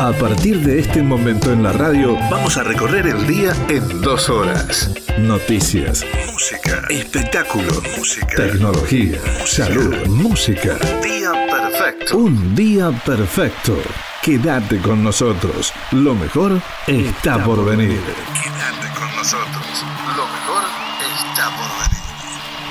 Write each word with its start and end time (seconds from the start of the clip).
A 0.00 0.12
partir 0.12 0.60
de 0.60 0.80
este 0.80 1.02
momento 1.02 1.50
en 1.52 1.62
la 1.62 1.72
radio, 1.72 2.16
vamos 2.30 2.56
a 2.58 2.62
recorrer 2.62 3.06
el 3.06 3.26
día 3.26 3.54
en 3.68 4.02
dos 4.02 4.28
horas. 4.28 4.90
Noticias, 5.18 6.04
música, 6.30 6.82
espectáculo, 6.90 7.82
música, 7.96 8.36
tecnología, 8.36 9.18
salud, 9.46 10.06
música. 10.06 10.76
Día 11.02 11.32
perfecto. 11.50 12.18
Un 12.18 12.54
día 12.54 12.90
perfecto. 13.06 13.78
Quédate 14.22 14.78
con 14.82 15.02
nosotros. 15.02 15.72
Lo 15.92 16.14
mejor 16.14 16.60
está 16.86 17.42
por 17.42 17.64
venir. 17.64 18.00
Quédate 18.34 18.98
con 18.98 19.16
nosotros. 19.16 19.84
Lo 20.14 20.26
mejor 20.26 20.62
está 21.00 21.50
por 21.56 21.88
venir. 21.88 21.95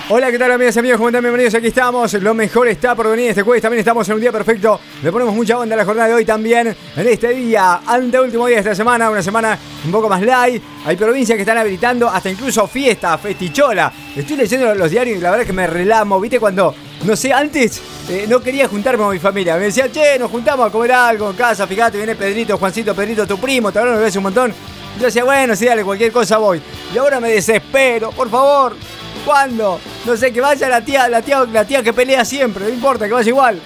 Hola, 0.07 0.29
¿qué 0.29 0.37
tal 0.37 0.51
amigas 0.51 0.75
y 0.75 0.79
amigos? 0.79 0.97
¿Cómo 0.97 1.09
están? 1.09 1.23
Bienvenidos, 1.23 1.55
aquí 1.55 1.65
estamos. 1.65 2.13
Lo 2.13 2.35
mejor 2.35 2.67
está 2.67 2.93
por 2.93 3.09
venir 3.09 3.31
este 3.31 3.41
jueves. 3.41 3.63
También 3.63 3.79
estamos 3.79 4.07
en 4.07 4.13
un 4.13 4.21
día 4.21 4.31
perfecto. 4.31 4.79
Le 5.01 5.11
ponemos 5.11 5.33
mucha 5.33 5.57
onda 5.57 5.73
a 5.73 5.77
la 5.77 5.83
jornada 5.83 6.09
de 6.09 6.13
hoy 6.13 6.23
también. 6.23 6.75
En 6.95 7.07
este 7.07 7.29
día, 7.29 7.81
ante 7.83 8.19
último 8.19 8.45
día 8.45 8.57
de 8.57 8.61
esta 8.61 8.75
semana, 8.75 9.09
una 9.09 9.23
semana 9.23 9.57
un 9.83 9.91
poco 9.91 10.07
más 10.07 10.21
light. 10.21 10.61
Hay 10.85 10.95
provincias 10.95 11.35
que 11.35 11.41
están 11.41 11.57
habilitando 11.57 12.07
hasta 12.07 12.29
incluso 12.29 12.67
fiesta, 12.67 13.17
festichola. 13.17 13.91
Estoy 14.15 14.37
leyendo 14.37 14.75
los 14.75 14.91
diarios 14.91 15.17
y 15.17 15.21
la 15.21 15.31
verdad 15.31 15.41
es 15.41 15.47
que 15.47 15.53
me 15.53 15.65
relamo. 15.65 16.19
¿Viste 16.19 16.39
cuando, 16.39 16.75
no 17.03 17.15
sé, 17.15 17.33
antes 17.33 17.81
eh, 18.07 18.27
no 18.29 18.41
quería 18.41 18.67
juntarme 18.67 19.05
con 19.05 19.11
mi 19.11 19.19
familia? 19.19 19.55
Me 19.57 19.63
decían, 19.63 19.91
che, 19.91 20.19
nos 20.19 20.29
juntamos 20.29 20.67
a 20.67 20.71
comer 20.71 20.91
algo 20.91 21.31
en 21.31 21.35
casa. 21.35 21.65
Fíjate, 21.65 21.97
viene 21.97 22.15
Pedrito, 22.15 22.59
Juancito, 22.59 22.93
Pedrito, 22.93 23.25
tu 23.25 23.39
primo. 23.39 23.71
Te 23.71 23.83
lo 23.83 23.97
ves 23.97 24.15
un 24.17 24.23
montón. 24.23 24.53
Yo 24.99 25.05
decía, 25.05 25.23
bueno, 25.23 25.55
sí, 25.55 25.65
dale, 25.65 25.83
cualquier 25.83 26.11
cosa 26.11 26.37
voy. 26.37 26.61
Y 26.93 26.97
ahora 26.99 27.19
me 27.19 27.31
desespero, 27.31 28.11
por 28.11 28.29
favor. 28.29 28.75
¿Cuándo? 29.25 29.79
No 30.05 30.15
sé, 30.15 30.31
que 30.31 30.39
vaya 30.39 30.69
la 30.69 30.81
tía, 30.81 31.09
la 31.09 31.21
tía, 31.21 31.43
la 31.51 31.65
tía 31.65 31.81
que 31.81 31.91
pelea 31.91 32.23
siempre, 32.23 32.65
no 32.65 32.69
importa, 32.69 33.07
que 33.07 33.13
vaya 33.13 33.27
igual. 33.27 33.59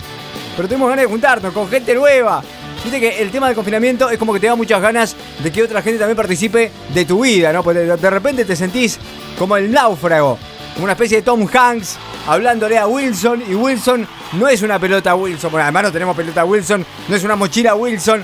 Pero 0.55 0.67
tenemos 0.67 0.89
ganas 0.89 1.03
de 1.03 1.09
juntarnos 1.09 1.53
con 1.53 1.69
gente 1.69 1.93
nueva. 1.93 2.41
Viste 2.81 2.99
que 2.99 3.21
el 3.21 3.29
tema 3.29 3.47
del 3.47 3.55
confinamiento 3.55 4.09
es 4.09 4.17
como 4.17 4.33
que 4.33 4.39
te 4.39 4.47
da 4.47 4.55
muchas 4.55 4.81
ganas 4.81 5.15
de 5.43 5.51
que 5.51 5.63
otra 5.63 5.81
gente 5.81 5.99
también 5.99 6.15
participe 6.15 6.71
de 6.93 7.05
tu 7.05 7.23
vida, 7.23 7.51
¿no? 7.51 7.61
Porque 7.61 7.81
de 7.81 8.09
repente 8.09 8.45
te 8.45 8.55
sentís 8.55 8.97
como 9.37 9.57
el 9.57 9.69
náufrago, 9.69 10.37
como 10.73 10.85
una 10.85 10.93
especie 10.93 11.17
de 11.17 11.23
Tom 11.23 11.45
Hanks 11.45 11.97
hablándole 12.25 12.77
a 12.77 12.87
Wilson 12.87 13.43
y 13.49 13.53
Wilson 13.53 14.07
no 14.33 14.47
es 14.47 14.61
una 14.61 14.79
pelota 14.79 15.15
Wilson, 15.15 15.51
bueno, 15.51 15.63
además 15.63 15.83
no 15.83 15.91
tenemos 15.91 16.15
pelota 16.15 16.45
Wilson, 16.45 16.85
no 17.07 17.15
es 17.15 17.23
una 17.23 17.35
mochila 17.35 17.75
Wilson, 17.75 18.23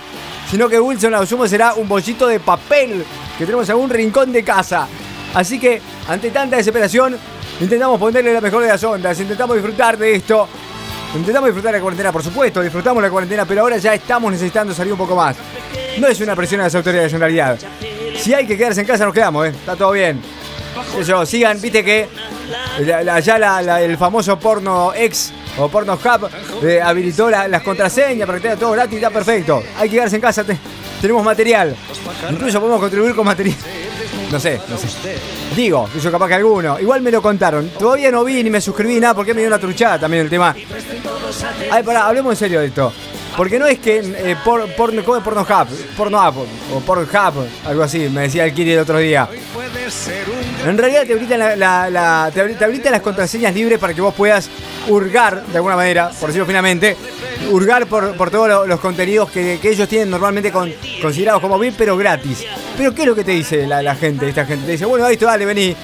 sino 0.50 0.70
que 0.70 0.80
Wilson 0.80 1.14
a 1.16 1.20
lo 1.20 1.26
sumo 1.26 1.48
será 1.48 1.74
un 1.74 1.88
bollito 1.90 2.28
de 2.28 2.40
papel 2.40 3.04
que 3.38 3.46
tenemos 3.46 3.68
en 3.68 3.72
algún 3.72 3.90
rincón 3.90 4.32
de 4.32 4.44
casa. 4.44 4.88
Así 5.36 5.60
que, 5.60 5.82
ante 6.08 6.32
tanta 6.32 6.56
desesperación, 6.56 7.18
intentamos 7.60 8.00
ponerle 8.00 8.34
la 8.34 8.42
mejor 8.42 8.64
de 8.64 8.70
las 8.70 8.84
ondas, 8.84 9.20
intentamos 9.20 9.56
disfrutar 9.58 9.98
de 9.98 10.16
esto. 10.16 10.48
Intentamos 11.14 11.48
disfrutar 11.48 11.74
la 11.74 11.82
cuarentena, 11.82 12.12
por 12.12 12.24
supuesto, 12.24 12.62
disfrutamos 12.62 13.04
la 13.04 13.10
cuarentena, 13.10 13.46
pero 13.46 13.62
ahora 13.62 13.78
ya 13.78 13.94
estamos 13.94 14.32
necesitando 14.32 14.74
salir 14.74 14.94
un 14.94 14.98
poco 14.98 15.16
más. 15.16 15.36
No 16.00 16.08
es 16.08 16.20
una 16.22 16.36
presión 16.36 16.62
a 16.62 16.64
las 16.66 16.76
autoridades 16.76 17.14
en 17.14 17.20
realidad. 17.20 17.60
Si 18.18 18.34
hay 18.34 18.48
que 18.48 18.58
quedarse 18.58 18.82
en 18.82 18.88
casa, 18.88 19.06
nos 19.06 19.14
quedamos, 19.14 19.46
¿eh? 19.48 19.50
Está 19.50 19.76
todo 19.76 19.92
bien. 19.92 20.22
Eso, 20.98 21.26
sigan, 21.26 21.60
viste 21.62 21.84
que 21.84 22.08
ya 22.86 23.80
el 23.80 23.98
famoso 23.98 24.38
porno 24.40 24.94
ex 24.94 25.32
o 25.58 25.70
porno 25.70 25.94
hub 25.94 26.30
eh, 26.64 26.82
habilitó 26.82 27.30
las 27.30 27.62
contraseñas 27.62 28.26
para 28.26 28.40
que 28.40 28.44
tenga 28.44 28.58
todo 28.58 28.72
gratis, 28.72 28.96
está 28.96 29.10
perfecto. 29.10 29.64
Hay 29.78 29.90
que 29.90 29.96
quedarse 29.96 30.16
en 30.16 30.22
casa, 30.22 30.46
tenemos 31.02 31.24
material. 31.24 31.76
Incluso 32.30 32.60
podemos 32.60 32.80
contribuir 32.80 33.16
con 33.16 33.26
material. 33.26 33.58
No 34.36 34.42
sé, 34.42 34.60
no 34.68 34.78
sé. 34.78 34.90
Digo, 35.56 35.88
yo 36.04 36.12
capaz 36.12 36.28
que 36.28 36.34
alguno. 36.34 36.78
Igual 36.78 37.02
me 37.02 37.10
lo 37.10 37.22
contaron. 37.22 37.70
Todavía 37.70 38.12
no 38.12 38.22
vi 38.26 38.44
ni 38.44 38.50
me 38.50 38.60
suscribí 38.60 39.00
nada 39.00 39.14
porque 39.14 39.34
me 39.34 39.40
dio 39.40 39.48
una 39.48 39.60
truchada 39.60 39.98
también 39.98 40.24
el 40.24 40.30
tema. 40.30 40.54
Ay, 41.72 41.84
pará, 41.84 42.06
hablemos 42.06 42.34
en 42.34 42.36
serio 42.36 42.60
de 42.60 42.66
esto. 42.66 42.92
Porque 43.38 43.60
no 43.60 43.68
es 43.68 43.80
que 43.80 43.98
eh, 43.98 44.36
por, 44.44 44.66
porno, 44.76 45.04
¿cómo 45.04 45.18
es 45.18 45.24
porno 45.24 45.42
hub? 45.42 45.96
Porno 45.98 46.22
app 46.22 46.36
o 46.38 46.80
porno 46.80 47.04
hub, 47.04 47.48
algo 47.66 47.84
así, 47.84 48.08
me 48.10 48.22
decía 48.22 48.46
el 48.46 48.54
Kiri 48.54 48.72
el 48.72 48.80
otro 48.80 48.98
día. 48.98 49.28
En 50.66 50.78
realidad 50.78 51.06
te 51.06 51.14
habilitan, 51.14 51.60
la, 51.60 52.32
te 52.34 52.64
habilitan 52.64 52.92
las 52.92 53.02
contraseñas 53.02 53.54
libres 53.54 53.78
para 53.78 53.94
que 53.94 54.02
vos 54.02 54.14
puedas 54.14 54.50
hurgar, 54.88 55.46
de 55.46 55.58
alguna 55.58 55.76
manera, 55.76 56.10
por 56.20 56.28
decirlo 56.28 56.46
finamente, 56.46 56.96
hurgar 57.52 57.88
por, 57.88 58.32
todos 58.32 58.68
los, 58.68 58.80
contenidos 58.80 59.30
que, 59.30 59.60
ellos 59.62 59.88
tienen 59.88 60.10
normalmente 60.10 60.52
considerados 60.52 61.42
como 61.42 61.60
bien, 61.60 61.76
pero 61.78 61.98
gratis. 61.98 62.46
Pero 62.78 62.94
¿qué 62.96 63.02
es 63.02 63.08
lo 63.08 63.16
que 63.16 63.24
te 63.24 63.32
dice 63.32 63.68
la, 63.68 63.96
gente? 63.96 64.30
Esta 64.30 64.46
gente 64.46 64.66
te 64.66 64.72
dice, 64.72 64.86
bueno, 64.86 65.08
esto, 65.08 65.26
dale, 65.26 65.46
vení. 65.46 65.76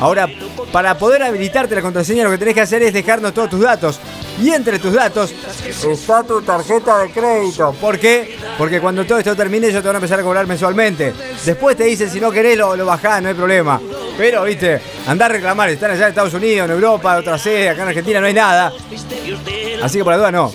Ahora, 0.00 0.28
para 0.72 0.96
poder 0.98 1.22
habilitarte 1.22 1.74
la 1.74 1.82
contraseña, 1.82 2.24
lo 2.24 2.30
que 2.30 2.38
tenés 2.38 2.54
que 2.54 2.62
hacer 2.62 2.82
es 2.82 2.92
dejarnos 2.92 3.32
todos 3.34 3.50
tus 3.50 3.60
datos. 3.60 4.00
Y 4.42 4.50
entre 4.50 4.78
tus 4.78 4.92
datos 4.92 5.32
está 5.66 6.22
tu 6.24 6.42
tarjeta 6.42 6.98
de 6.98 7.10
crédito. 7.10 7.72
¿Por 7.80 7.98
qué? 7.98 8.36
Porque 8.58 8.80
cuando 8.80 9.04
todo 9.04 9.18
esto 9.18 9.36
termine, 9.36 9.68
ellos 9.68 9.80
te 9.80 9.88
van 9.88 9.96
a 9.96 9.98
empezar 9.98 10.18
a 10.18 10.22
cobrar 10.22 10.46
mensualmente. 10.46 11.12
Después 11.44 11.76
te 11.76 11.84
dicen, 11.84 12.10
si 12.10 12.20
no 12.20 12.30
querés, 12.30 12.58
lo, 12.58 12.74
lo 12.74 12.84
bajás, 12.84 13.22
no 13.22 13.28
hay 13.28 13.34
problema. 13.34 13.80
Pero, 14.16 14.44
viste, 14.44 14.80
andar 15.06 15.30
a 15.30 15.34
reclamar, 15.34 15.68
están 15.70 15.90
allá 15.90 16.04
en 16.04 16.08
Estados 16.10 16.34
Unidos, 16.34 16.68
en 16.68 16.74
Europa, 16.74 17.16
otra 17.16 17.38
sede, 17.38 17.70
acá 17.70 17.82
en 17.82 17.88
Argentina 17.88 18.20
no 18.20 18.26
hay 18.26 18.34
nada. 18.34 18.72
Así 19.82 19.98
que 19.98 20.04
por 20.04 20.12
la 20.12 20.18
duda 20.18 20.32
no. 20.32 20.52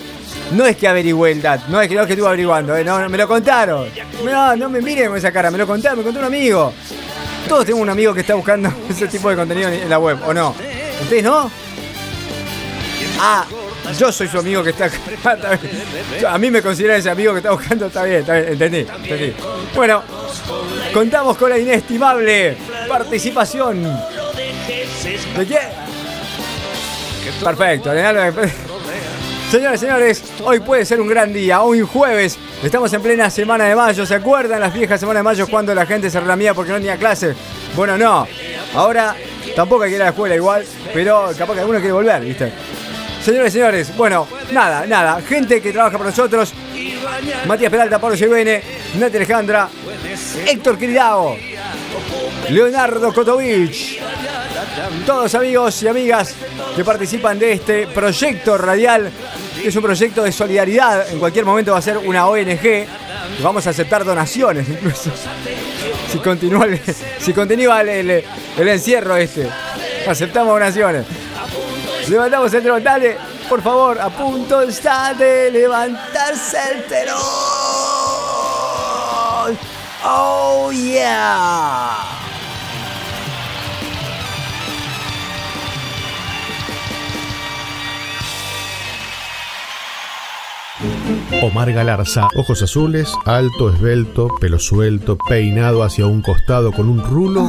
No 0.52 0.66
es 0.66 0.76
que 0.76 0.88
averigüe 0.88 1.30
el 1.30 1.40
dato, 1.40 1.64
no 1.68 1.80
es 1.80 1.88
que, 1.88 1.94
no 1.94 2.04
que 2.06 2.14
estuve 2.14 2.26
averiguando, 2.26 2.76
eh, 2.76 2.82
no, 2.82 3.08
me 3.08 3.16
lo 3.16 3.28
contaron. 3.28 3.88
No, 4.24 4.56
no 4.56 4.68
me 4.68 4.80
miren 4.80 5.08
con 5.08 5.16
esa 5.16 5.30
cara, 5.30 5.50
me 5.50 5.58
lo 5.58 5.66
contaron, 5.66 5.98
me 5.98 6.04
contó 6.04 6.18
un 6.18 6.24
amigo. 6.26 6.72
Todos 7.48 7.64
tenemos 7.64 7.82
un 7.82 7.90
amigo 7.90 8.12
que 8.12 8.20
está 8.20 8.34
buscando 8.34 8.72
ese 8.88 9.06
tipo 9.06 9.30
de 9.30 9.36
contenido 9.36 9.68
en 9.68 9.88
la 9.88 9.98
web, 9.98 10.18
¿o 10.26 10.34
no? 10.34 10.54
¿Ustedes 11.02 11.22
no? 11.22 11.50
Ah, 13.20 13.44
yo 13.98 14.12
soy 14.12 14.28
su 14.28 14.38
amigo 14.38 14.62
que 14.62 14.70
está. 14.70 14.90
A 16.28 16.38
mí 16.38 16.50
me 16.50 16.62
considera 16.62 16.96
ese 16.96 17.10
amigo 17.10 17.32
que 17.32 17.38
está 17.38 17.52
buscando, 17.52 17.86
está 17.86 18.04
bien, 18.04 18.20
está 18.20 18.34
bien, 18.34 18.48
entendí, 18.52 18.78
entendí. 18.78 19.34
Bueno, 19.74 20.02
contamos 20.92 21.36
con 21.36 21.50
la 21.50 21.58
inestimable 21.58 22.56
participación. 22.88 23.82
¿De 25.36 25.46
qué? 25.46 25.58
Perfecto, 27.42 27.90
Señores, 29.50 29.80
señores, 29.80 30.22
hoy 30.44 30.60
puede 30.60 30.84
ser 30.84 31.00
un 31.00 31.08
gran 31.08 31.32
día. 31.32 31.60
Hoy 31.62 31.80
jueves, 31.80 32.38
estamos 32.62 32.92
en 32.92 33.02
plena 33.02 33.28
semana 33.30 33.64
de 33.64 33.74
mayo. 33.74 34.06
¿Se 34.06 34.14
acuerdan 34.14 34.60
las 34.60 34.72
viejas 34.72 35.00
semanas 35.00 35.20
de 35.20 35.24
mayo 35.24 35.46
cuando 35.48 35.74
la 35.74 35.86
gente 35.86 36.08
se 36.08 36.20
relamía 36.20 36.54
porque 36.54 36.70
no 36.70 36.78
tenía 36.78 36.96
clase? 36.96 37.34
Bueno, 37.74 37.98
no. 37.98 38.28
Ahora 38.74 39.16
tampoco 39.56 39.82
hay 39.82 39.90
que 39.90 39.96
ir 39.96 40.02
a 40.02 40.04
la 40.04 40.10
escuela 40.10 40.36
igual, 40.36 40.64
pero 40.94 41.32
capaz 41.36 41.54
que 41.54 41.60
alguno 41.60 41.80
quiere 41.80 41.92
volver, 41.92 42.22
¿viste? 42.22 42.52
Señores, 43.24 43.52
señores, 43.52 43.96
bueno, 43.96 44.26
nada, 44.52 44.86
nada. 44.86 45.20
Gente 45.20 45.60
que 45.60 45.72
trabaja 45.72 45.98
para 45.98 46.10
nosotros. 46.10 46.54
Matías 47.46 47.70
Peralta, 47.70 47.98
Pablo 47.98 48.16
Llevene, 48.16 48.62
Nati 48.98 49.16
Alejandra, 49.16 49.68
Héctor 50.46 50.78
Quiridao, 50.78 51.36
Leonardo 52.48 53.12
Kotovich. 53.12 54.00
Todos 55.04 55.34
amigos 55.34 55.82
y 55.82 55.88
amigas 55.88 56.34
que 56.74 56.84
participan 56.84 57.38
de 57.38 57.52
este 57.52 57.86
proyecto 57.88 58.56
radial. 58.56 59.10
Es 59.62 59.76
un 59.76 59.82
proyecto 59.82 60.22
de 60.22 60.32
solidaridad. 60.32 61.10
En 61.10 61.18
cualquier 61.18 61.44
momento 61.44 61.72
va 61.72 61.78
a 61.78 61.82
ser 61.82 61.98
una 61.98 62.26
ONG. 62.26 62.86
Vamos 63.42 63.66
a 63.66 63.70
aceptar 63.70 64.04
donaciones 64.04 64.68
incluso. 64.68 65.10
Si 66.10 66.18
continúa 66.18 66.64
el, 66.64 66.80
si 67.18 67.32
continúa 67.32 67.82
el, 67.82 68.24
encierro 68.56 69.16
este. 69.16 69.48
Aceptamos 70.06 70.54
donaciones. 70.54 71.04
Levantamos 72.10 72.52
el 72.52 72.62
telón. 72.64 72.82
Dale, 72.82 73.16
por 73.48 73.62
favor, 73.62 74.00
a 74.00 74.10
punto 74.10 74.62
está 74.62 75.14
de 75.14 75.48
levantarse 75.52 76.58
el 76.74 76.84
telón. 76.86 77.20
Oh 80.04 80.72
yeah. 80.72 81.96
Omar 91.42 91.72
Galarza, 91.72 92.28
ojos 92.34 92.60
azules, 92.62 93.14
alto, 93.24 93.70
esbelto, 93.72 94.28
pelo 94.40 94.58
suelto, 94.58 95.16
peinado 95.16 95.84
hacia 95.84 96.06
un 96.06 96.22
costado 96.22 96.72
con 96.72 96.88
un 96.88 97.04
rulo 97.04 97.48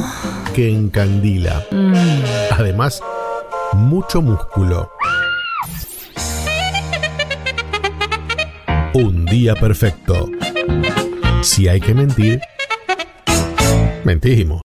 que 0.54 0.70
encandila. 0.70 1.64
Además, 2.52 3.02
mucho 3.74 4.22
músculo. 4.22 4.90
Un 8.94 9.24
día 9.24 9.54
perfecto. 9.54 10.28
Si 11.42 11.68
hay 11.68 11.80
que 11.80 11.94
mentir, 11.94 12.40
mentimos. 14.04 14.60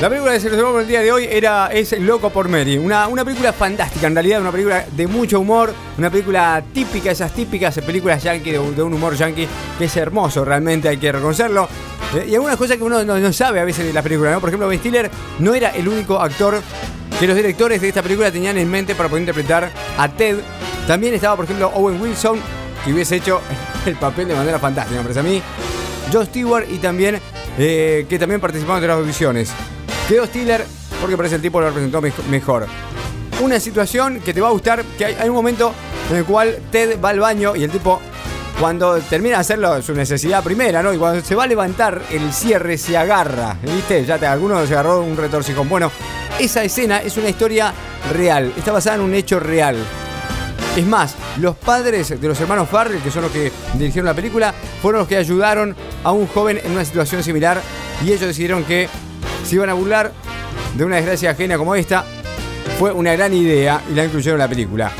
La 0.00 0.08
película 0.08 0.32
que 0.32 0.38
seleccionamos 0.38 0.82
el 0.82 0.86
día 0.86 1.00
de 1.00 1.10
hoy 1.10 1.26
era 1.28 1.72
es 1.72 1.98
Loco 1.98 2.30
por 2.30 2.48
Mary. 2.48 2.78
Una, 2.78 3.08
una 3.08 3.24
película 3.24 3.52
fantástica, 3.52 4.06
en 4.06 4.14
realidad, 4.14 4.40
una 4.40 4.52
película 4.52 4.86
de 4.92 5.06
mucho 5.08 5.40
humor, 5.40 5.74
una 5.98 6.08
película 6.08 6.62
típica, 6.72 7.10
esas 7.10 7.32
típicas 7.32 7.76
películas 7.80 8.22
yankee, 8.22 8.52
de, 8.52 8.58
un 8.60 8.94
humor 8.94 9.16
yankee, 9.16 9.48
que 9.76 9.86
es 9.86 9.96
hermoso, 9.96 10.44
realmente 10.44 10.88
hay 10.88 10.98
que 10.98 11.10
reconocerlo. 11.10 11.68
Eh, 12.14 12.26
y 12.30 12.34
algunas 12.34 12.56
cosas 12.56 12.76
que 12.76 12.82
uno 12.82 13.04
no, 13.04 13.32
sabe 13.32 13.60
a 13.60 13.64
veces 13.64 13.86
de 13.86 13.92
la 13.92 14.02
película, 14.02 14.32
¿no? 14.32 14.40
Por 14.40 14.48
ejemplo, 14.48 14.68
Ben 14.68 14.78
Stiller 14.78 15.10
no 15.38 15.54
era 15.54 15.70
el 15.70 15.88
único 15.88 16.20
actor 16.20 16.60
que 17.18 17.26
los 17.26 17.36
directores 17.36 17.80
de 17.80 17.88
esta 17.88 18.02
película 18.02 18.30
tenían 18.30 18.56
en 18.58 18.70
mente 18.70 18.94
para 18.94 19.08
poder 19.08 19.22
interpretar 19.22 19.70
a 19.98 20.08
Ted 20.08 20.38
También 20.86 21.14
estaba, 21.14 21.36
por 21.36 21.44
ejemplo, 21.44 21.70
Owen 21.74 22.00
Wilson, 22.00 22.38
que 22.84 22.92
hubiese 22.92 23.16
hecho 23.16 23.40
el 23.86 23.96
papel 23.96 24.28
de 24.28 24.34
manera 24.34 24.58
fantástica, 24.58 24.98
me 24.98 25.02
parece 25.02 25.20
a 25.20 25.24
mí. 25.24 25.42
Joe 26.12 26.24
Stewart 26.26 26.66
y 26.70 26.78
también, 26.78 27.20
eh, 27.58 28.06
que 28.08 28.18
también 28.18 28.40
participaron 28.40 28.80
de 28.80 28.88
las 28.88 28.96
audiciones. 28.98 29.50
Quedó 30.08 30.24
Stiller 30.26 30.64
porque 31.00 31.16
parece 31.16 31.36
el 31.36 31.42
tipo 31.42 31.60
lo 31.60 31.68
representó 31.68 32.00
mejor. 32.30 32.66
Una 33.40 33.60
situación 33.60 34.20
que 34.20 34.34
te 34.34 34.40
va 34.40 34.48
a 34.48 34.50
gustar, 34.50 34.84
que 34.96 35.04
hay, 35.04 35.28
un 35.28 35.34
momento 35.34 35.72
en 36.10 36.16
el 36.16 36.24
cual 36.24 36.58
Ted 36.72 37.00
va 37.00 37.10
al 37.10 37.20
baño 37.20 37.54
y 37.54 37.62
el 37.62 37.70
tipo 37.70 38.00
cuando 38.60 38.98
termina 38.98 39.36
de 39.36 39.40
hacerlo 39.42 39.80
su 39.82 39.94
necesidad 39.94 40.42
primera, 40.42 40.82
¿no? 40.82 40.92
Y 40.92 40.98
cuando 40.98 41.24
se 41.24 41.34
va 41.34 41.44
a 41.44 41.46
levantar 41.46 42.02
el 42.10 42.32
cierre 42.32 42.76
se 42.76 42.96
agarra, 42.96 43.56
¿viste? 43.62 44.04
Ya 44.04 44.18
te, 44.18 44.26
alguno 44.26 44.66
se 44.66 44.72
agarró 44.72 45.00
un 45.00 45.16
retorcijón. 45.16 45.68
Bueno, 45.68 45.92
esa 46.40 46.64
escena 46.64 46.98
es 46.98 47.16
una 47.16 47.28
historia 47.28 47.72
real, 48.12 48.52
está 48.56 48.72
basada 48.72 48.96
en 48.96 49.02
un 49.02 49.14
hecho 49.14 49.38
real. 49.38 49.76
Es 50.76 50.86
más, 50.86 51.14
los 51.38 51.56
padres 51.56 52.20
de 52.20 52.28
los 52.28 52.40
hermanos 52.40 52.68
Farrell, 52.68 53.00
que 53.00 53.10
son 53.10 53.22
los 53.22 53.32
que 53.32 53.52
dirigieron 53.74 54.06
la 54.06 54.14
película, 54.14 54.52
fueron 54.82 55.00
los 55.00 55.08
que 55.08 55.16
ayudaron 55.16 55.76
a 56.02 56.12
un 56.12 56.26
joven 56.26 56.60
en 56.62 56.72
una 56.72 56.84
situación 56.84 57.22
similar 57.22 57.60
y 58.04 58.08
ellos 58.08 58.20
decidieron 58.20 58.64
que 58.64 58.88
se 59.44 59.54
iban 59.54 59.70
a 59.70 59.74
burlar 59.74 60.12
de 60.76 60.84
una 60.84 60.96
desgracia 60.96 61.30
ajena 61.30 61.58
como 61.58 61.74
esta. 61.74 62.04
Fue 62.78 62.92
una 62.92 63.12
gran 63.14 63.34
idea 63.34 63.82
y 63.90 63.94
la 63.94 64.04
incluyeron 64.04 64.40
en 64.40 64.44
la 64.44 64.48
película. 64.48 64.92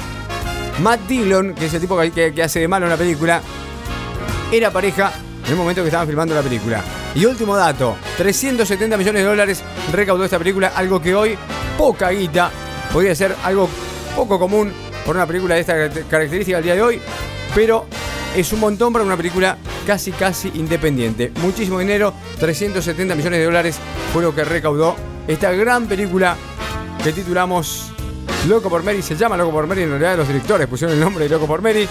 Matt 0.82 1.00
Dillon, 1.08 1.54
que 1.54 1.66
es 1.66 1.74
el 1.74 1.80
tipo 1.80 1.98
que, 1.98 2.42
hace 2.42 2.60
de 2.60 2.68
malo 2.68 2.86
en 2.86 2.90
la 2.90 2.96
película, 2.96 3.42
era 4.52 4.70
pareja 4.70 5.12
en 5.44 5.50
el 5.50 5.56
momento 5.56 5.82
que 5.82 5.88
estaban 5.88 6.06
filmando 6.06 6.34
la 6.34 6.42
película. 6.42 6.82
Y 7.14 7.24
último 7.24 7.56
dato, 7.56 7.96
370 8.16 8.96
millones 8.96 9.22
de 9.22 9.28
dólares 9.28 9.62
recaudó 9.92 10.24
esta 10.24 10.38
película, 10.38 10.72
algo 10.76 11.00
que 11.00 11.14
hoy, 11.14 11.36
poca 11.76 12.10
guita, 12.10 12.50
podría 12.92 13.14
ser 13.14 13.34
algo 13.42 13.68
poco 14.14 14.38
común 14.38 14.72
por 15.04 15.16
una 15.16 15.26
película 15.26 15.56
de 15.56 15.62
esta 15.62 15.74
característica 16.08 16.58
al 16.58 16.62
día 16.62 16.74
de 16.74 16.82
hoy, 16.82 17.00
pero 17.54 17.86
es 18.36 18.52
un 18.52 18.60
montón 18.60 18.92
para 18.92 19.04
una 19.04 19.16
película 19.16 19.58
casi 19.86 20.12
casi 20.12 20.52
independiente. 20.54 21.32
Muchísimo 21.40 21.80
dinero, 21.80 22.14
370 22.38 23.14
millones 23.16 23.40
de 23.40 23.44
dólares 23.44 23.78
fue 24.12 24.22
lo 24.22 24.34
que 24.34 24.44
recaudó 24.44 24.94
esta 25.26 25.50
gran 25.52 25.86
película 25.86 26.36
que 27.02 27.12
titulamos 27.12 27.92
Loco 28.46 28.70
por 28.70 28.82
Mary. 28.82 29.02
Se 29.02 29.16
llama 29.16 29.36
Loco 29.36 29.52
por 29.52 29.66
Mary, 29.66 29.82
en 29.82 29.90
realidad 29.90 30.16
los 30.16 30.28
directores 30.28 30.66
pusieron 30.66 30.96
el 30.96 31.00
nombre 31.00 31.24
de 31.24 31.30
Loco 31.30 31.46
por 31.46 31.62
Mary. 31.62 31.88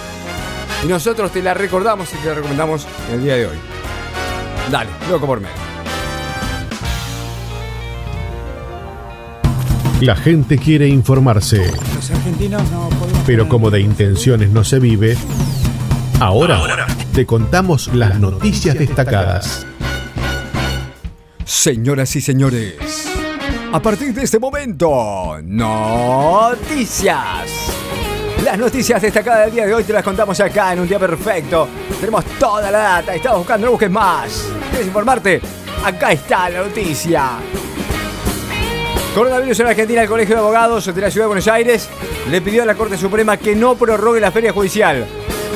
Y 0.84 0.88
nosotros 0.88 1.32
te 1.32 1.42
la 1.42 1.54
recordamos 1.54 2.14
y 2.14 2.18
te 2.18 2.28
la 2.28 2.36
recomendamos 2.36 2.88
en 3.10 3.16
el 3.16 3.24
día 3.24 3.36
de 3.36 3.48
hoy. 3.48 3.58
Dale, 4.72 4.90
Loco 5.10 5.26
por 5.26 5.42
Mary. 5.42 5.54
La 10.02 10.16
gente 10.16 10.60
quiere 10.60 10.88
informarse. 10.88 11.72
Los 11.96 12.12
argentinos 12.12 12.62
no 12.72 12.88
Pero 13.26 13.50
como 13.50 13.72
de 13.72 13.80
intenciones 13.80 14.52
no 14.52 14.64
se 14.64 14.78
vive, 14.78 15.18
ahora, 16.20 16.86
te 17.14 17.26
contamos 17.26 17.88
las 17.94 18.20
noticias 18.20 18.78
destacadas. 18.78 19.66
Señoras 21.46 22.16
y 22.16 22.22
señores, 22.22 22.76
a 23.72 23.82
partir 23.82 24.14
de 24.14 24.24
este 24.24 24.40
momento, 24.40 25.38
noticias. 25.44 27.10
Las 28.44 28.58
noticias 28.58 29.02
destacadas 29.02 29.46
del 29.46 29.56
día 29.56 29.66
de 29.66 29.74
hoy 29.74 29.84
te 29.84 29.92
las 29.94 30.04
contamos 30.04 30.40
acá 30.40 30.74
en 30.74 30.80
un 30.80 30.88
día 30.88 31.00
perfecto. 31.00 31.68
Tenemos 32.00 32.24
toda 32.40 32.72
la 32.72 32.78
data, 32.80 33.16
estamos 33.16 33.40
buscando, 33.40 33.66
no 33.66 33.72
busques 33.72 33.92
más. 33.92 34.48
¿Quieres 34.70 34.88
informarte? 34.88 35.42
Acá 35.84 36.12
está 36.14 36.50
la 36.50 36.60
noticia. 36.60 37.40
Coronavirus 39.14 39.60
en 39.60 39.68
Argentina, 39.68 40.02
el 40.04 40.10
Colegio 40.10 40.36
de 40.36 40.42
Abogados 40.42 40.94
de 40.94 41.02
la 41.02 41.12
Ciudad 41.12 41.26
de 41.26 41.28
Buenos 41.28 41.48
Aires 41.48 41.90
le 42.30 42.42
pidió 42.42 42.64
a 42.64 42.66
la 42.66 42.76
Corte 42.76 42.98
Suprema 42.98 43.38
que 43.38 43.56
no 43.56 43.76
prorrogue 43.76 44.20
la 44.20 44.32
feria 44.32 44.54
judicial. 44.54 45.06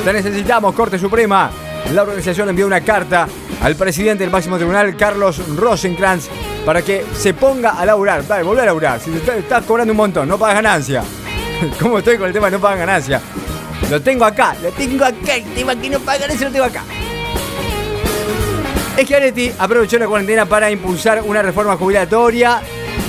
La 0.04 0.12
necesitamos, 0.12 0.74
Corte 0.74 0.98
Suprema. 0.98 1.50
La 1.92 2.02
organización 2.02 2.48
envió 2.48 2.66
una 2.66 2.80
carta 2.82 3.26
al 3.62 3.76
presidente 3.76 4.24
del 4.24 4.32
máximo 4.32 4.56
tribunal, 4.56 4.96
Carlos 4.96 5.40
Rosenkrantz, 5.56 6.28
para 6.64 6.82
que 6.82 7.04
se 7.14 7.34
ponga 7.34 7.70
a 7.70 7.86
laburar. 7.86 8.26
Vale, 8.26 8.42
volver 8.42 8.62
a 8.62 8.66
laburar. 8.66 9.00
Si 9.00 9.10
estás 9.10 9.64
cobrando 9.64 9.92
un 9.92 9.96
montón, 9.96 10.28
no 10.28 10.38
pagas 10.38 10.56
ganancia. 10.56 11.02
¿Cómo 11.80 11.98
estoy 11.98 12.18
con 12.18 12.26
el 12.26 12.32
tema 12.32 12.46
de 12.46 12.52
no 12.56 12.60
pagar 12.60 12.78
ganancia? 12.78 13.20
Lo 13.90 14.00
tengo 14.00 14.24
acá, 14.24 14.54
lo 14.62 14.70
tengo 14.70 15.04
acá. 15.04 15.36
El 15.36 15.54
tema 15.54 15.76
que 15.76 15.90
no 15.90 16.00
paga 16.00 16.20
ganancia 16.20 16.46
lo 16.46 16.52
tengo 16.52 16.66
acá. 16.66 16.82
Schiaretti 19.00 19.52
aprovechó 19.58 19.98
la 19.98 20.06
cuarentena 20.06 20.46
para 20.46 20.70
impulsar 20.70 21.22
una 21.22 21.42
reforma 21.42 21.76
jubilatoria 21.76 22.60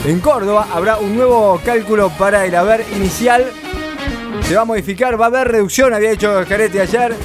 en 0.05 0.19
Córdoba 0.19 0.67
habrá 0.73 0.97
un 0.97 1.15
nuevo 1.15 1.61
cálculo 1.63 2.09
para 2.09 2.45
el 2.45 2.53
haber 2.55 2.85
inicial. 2.93 3.45
Se 4.41 4.55
va 4.55 4.63
a 4.63 4.65
modificar, 4.65 5.19
va 5.19 5.25
a 5.25 5.27
haber 5.29 5.47
reducción, 5.47 5.93
había 5.93 6.11
hecho 6.11 6.43
Carete 6.47 6.81
ayer. 6.81 7.15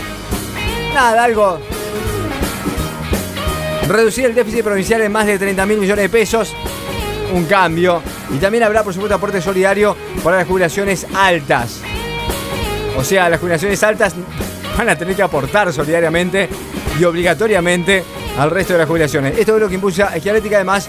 Nada, 0.94 1.24
algo. 1.24 1.58
Reducir 3.88 4.26
el 4.26 4.34
déficit 4.34 4.62
provincial 4.62 5.00
en 5.00 5.10
más 5.10 5.26
de 5.26 5.38
30 5.38 5.64
mil 5.64 5.78
millones 5.78 6.02
de 6.02 6.08
pesos. 6.10 6.54
Un 7.32 7.46
cambio. 7.46 8.02
Y 8.34 8.36
también 8.36 8.64
habrá, 8.64 8.84
por 8.84 8.92
supuesto, 8.92 9.14
aporte 9.14 9.40
solidario 9.40 9.96
para 10.22 10.36
las 10.38 10.46
jubilaciones 10.46 11.06
altas. 11.14 11.80
O 12.98 13.02
sea, 13.02 13.30
las 13.30 13.40
jubilaciones 13.40 13.82
altas 13.82 14.14
van 14.76 14.90
a 14.90 14.96
tener 14.96 15.16
que 15.16 15.22
aportar 15.22 15.72
solidariamente 15.72 16.48
y 17.00 17.04
obligatoriamente 17.04 18.04
al 18.38 18.50
resto 18.50 18.74
de 18.74 18.80
las 18.80 18.88
jubilaciones. 18.88 19.38
Esto 19.38 19.54
es 19.54 19.60
lo 19.60 19.68
que 19.68 19.76
impulsa 19.76 20.14
Esquialética, 20.14 20.56
además 20.56 20.88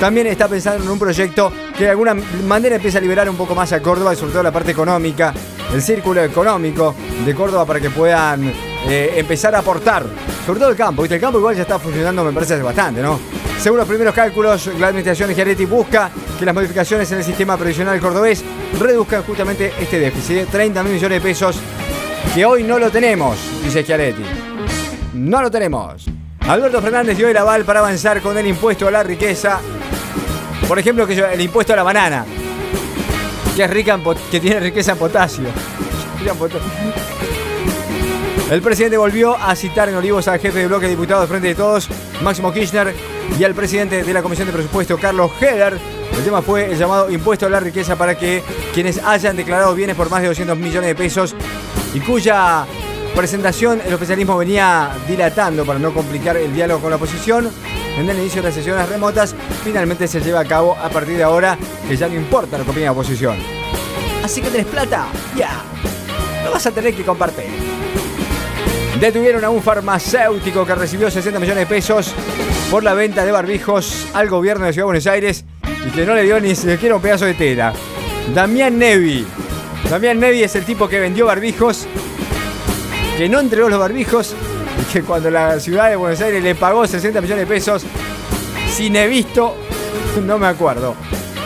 también 0.00 0.26
está 0.26 0.48
pensando 0.48 0.84
en 0.84 0.90
un 0.90 0.98
proyecto 0.98 1.52
que 1.76 1.84
de 1.84 1.90
alguna 1.90 2.14
manera 2.14 2.76
empieza 2.76 2.98
a 2.98 3.00
liberar 3.00 3.28
un 3.28 3.36
poco 3.36 3.54
más 3.54 3.72
a 3.72 3.80
Córdoba 3.80 4.12
y 4.12 4.16
sobre 4.16 4.32
todo 4.32 4.42
la 4.42 4.52
parte 4.52 4.72
económica, 4.72 5.32
el 5.72 5.82
círculo 5.82 6.22
económico 6.22 6.94
de 7.24 7.34
Córdoba 7.34 7.64
para 7.64 7.80
que 7.80 7.90
puedan 7.90 8.52
eh, 8.88 9.14
empezar 9.16 9.54
a 9.54 9.60
aportar, 9.60 10.04
sobre 10.46 10.60
todo 10.60 10.70
el 10.70 10.76
campo. 10.76 11.02
¿viste? 11.02 11.16
El 11.16 11.20
campo 11.20 11.38
igual 11.38 11.56
ya 11.56 11.62
está 11.62 11.78
funcionando, 11.78 12.24
me 12.24 12.32
parece, 12.32 12.62
bastante, 12.62 13.02
¿no? 13.02 13.18
Según 13.58 13.78
los 13.78 13.88
primeros 13.88 14.14
cálculos, 14.14 14.68
la 14.78 14.88
administración 14.88 15.28
de 15.28 15.34
Giaretti 15.34 15.64
busca 15.64 16.10
que 16.38 16.44
las 16.46 16.54
modificaciones 16.54 17.10
en 17.12 17.18
el 17.18 17.24
sistema 17.24 17.56
previsional 17.56 17.98
cordobés 18.00 18.44
reduzcan 18.78 19.22
justamente 19.24 19.72
este 19.80 19.98
déficit 19.98 20.36
de 20.36 20.46
30 20.46 20.82
mil 20.82 20.92
millones 20.92 21.22
de 21.22 21.28
pesos 21.28 21.56
que 22.34 22.44
hoy 22.44 22.62
no 22.62 22.78
lo 22.78 22.90
tenemos, 22.90 23.36
dice 23.64 23.82
Giaretti. 23.82 24.22
No 25.14 25.42
lo 25.42 25.50
tenemos. 25.50 26.06
Alberto 26.40 26.80
Fernández 26.80 27.16
dio 27.16 27.28
el 27.28 27.36
aval 27.36 27.64
para 27.64 27.80
avanzar 27.80 28.20
con 28.20 28.38
el 28.38 28.46
impuesto 28.46 28.86
a 28.86 28.90
la 28.90 29.02
riqueza 29.02 29.60
por 30.68 30.78
ejemplo, 30.80 31.06
el 31.06 31.40
impuesto 31.40 31.72
a 31.74 31.76
la 31.76 31.84
banana, 31.84 32.24
que 33.54 33.62
es 33.62 33.70
rica 33.70 34.00
que 34.30 34.40
tiene 34.40 34.58
riqueza 34.58 34.92
en 34.92 34.98
potasio. 34.98 35.46
El 38.50 38.62
presidente 38.62 38.96
volvió 38.96 39.36
a 39.36 39.56
citar 39.56 39.88
en 39.88 39.96
Olivos 39.96 40.28
al 40.28 40.38
jefe 40.38 40.60
de 40.60 40.68
bloque 40.68 40.86
de 40.86 40.92
diputados 40.92 41.28
Frente 41.28 41.48
de 41.48 41.56
Todos, 41.56 41.88
Máximo 42.22 42.52
Kirchner, 42.52 42.94
y 43.36 43.42
al 43.42 43.54
presidente 43.54 44.04
de 44.04 44.12
la 44.14 44.22
Comisión 44.22 44.46
de 44.46 44.52
Presupuesto, 44.52 44.96
Carlos 44.98 45.32
Heller. 45.40 45.76
El 46.16 46.24
tema 46.24 46.40
fue 46.42 46.70
el 46.70 46.78
llamado 46.78 47.10
impuesto 47.10 47.46
a 47.46 47.50
la 47.50 47.58
riqueza 47.58 47.96
para 47.96 48.16
que 48.16 48.44
quienes 48.72 49.02
hayan 49.02 49.36
declarado 49.36 49.74
bienes 49.74 49.96
por 49.96 50.08
más 50.10 50.22
de 50.22 50.28
200 50.28 50.56
millones 50.56 50.86
de 50.86 50.94
pesos 50.94 51.34
y 51.92 51.98
cuya 51.98 52.64
presentación 53.16 53.82
el 53.84 53.92
oficialismo 53.92 54.38
venía 54.38 54.90
dilatando 55.08 55.66
para 55.66 55.80
no 55.80 55.92
complicar 55.92 56.36
el 56.36 56.54
diálogo 56.54 56.82
con 56.82 56.90
la 56.90 56.96
oposición, 56.96 57.50
en 57.98 58.08
el 58.08 58.16
inicio 58.16 58.42
de 58.42 58.48
las 58.48 58.54
sesiones 58.54 58.88
remotas, 58.88 59.34
finalmente 59.64 60.06
se 60.06 60.20
lleva 60.20 60.40
a 60.40 60.44
cabo 60.44 60.76
a 60.76 60.88
partir 60.88 61.16
de 61.16 61.24
ahora, 61.24 61.58
que 61.88 61.96
ya 61.96 62.06
no 62.06 62.14
importa 62.14 62.58
lo 62.58 62.64
que 62.64 62.70
opine 62.70 62.86
la 62.86 62.92
oposición. 62.92 63.38
Así 64.22 64.40
que 64.40 64.50
tenés 64.50 64.66
plata, 64.66 65.08
ya, 65.36 65.62
lo 66.44 66.52
vas 66.52 66.64
a 66.64 66.70
tener 66.70 66.94
que 66.94 67.02
compartir. 67.02 67.75
Detuvieron 69.00 69.44
a 69.44 69.50
un 69.50 69.62
farmacéutico 69.62 70.64
que 70.64 70.74
recibió 70.74 71.10
60 71.10 71.38
millones 71.38 71.68
de 71.68 71.74
pesos 71.74 72.14
por 72.70 72.82
la 72.82 72.94
venta 72.94 73.24
de 73.24 73.32
barbijos 73.32 74.08
al 74.14 74.28
gobierno 74.28 74.64
de 74.64 74.72
Ciudad 74.72 74.84
de 74.84 74.86
Buenos 74.86 75.06
Aires 75.06 75.44
y 75.86 75.90
que 75.90 76.06
no 76.06 76.14
le 76.14 76.22
dio 76.22 76.40
ni 76.40 76.54
siquiera 76.54 76.96
un 76.96 77.02
pedazo 77.02 77.26
de 77.26 77.34
tela. 77.34 77.74
Damián 78.34 78.78
Nevi. 78.78 79.26
Damián 79.90 80.18
Nevi 80.18 80.42
es 80.42 80.56
el 80.56 80.64
tipo 80.64 80.88
que 80.88 80.98
vendió 80.98 81.26
barbijos, 81.26 81.86
que 83.18 83.28
no 83.28 83.40
entregó 83.40 83.68
los 83.68 83.78
barbijos 83.78 84.34
que 84.92 85.02
cuando 85.02 85.30
la 85.30 85.60
ciudad 85.60 85.90
de 85.90 85.96
Buenos 85.96 86.20
Aires 86.20 86.42
le 86.42 86.54
pagó 86.54 86.86
60 86.86 87.20
millones 87.20 87.46
de 87.46 87.54
pesos, 87.54 87.84
sin 88.70 88.96
he 88.96 89.06
visto, 89.06 89.56
no 90.24 90.38
me 90.38 90.46
acuerdo. 90.46 90.94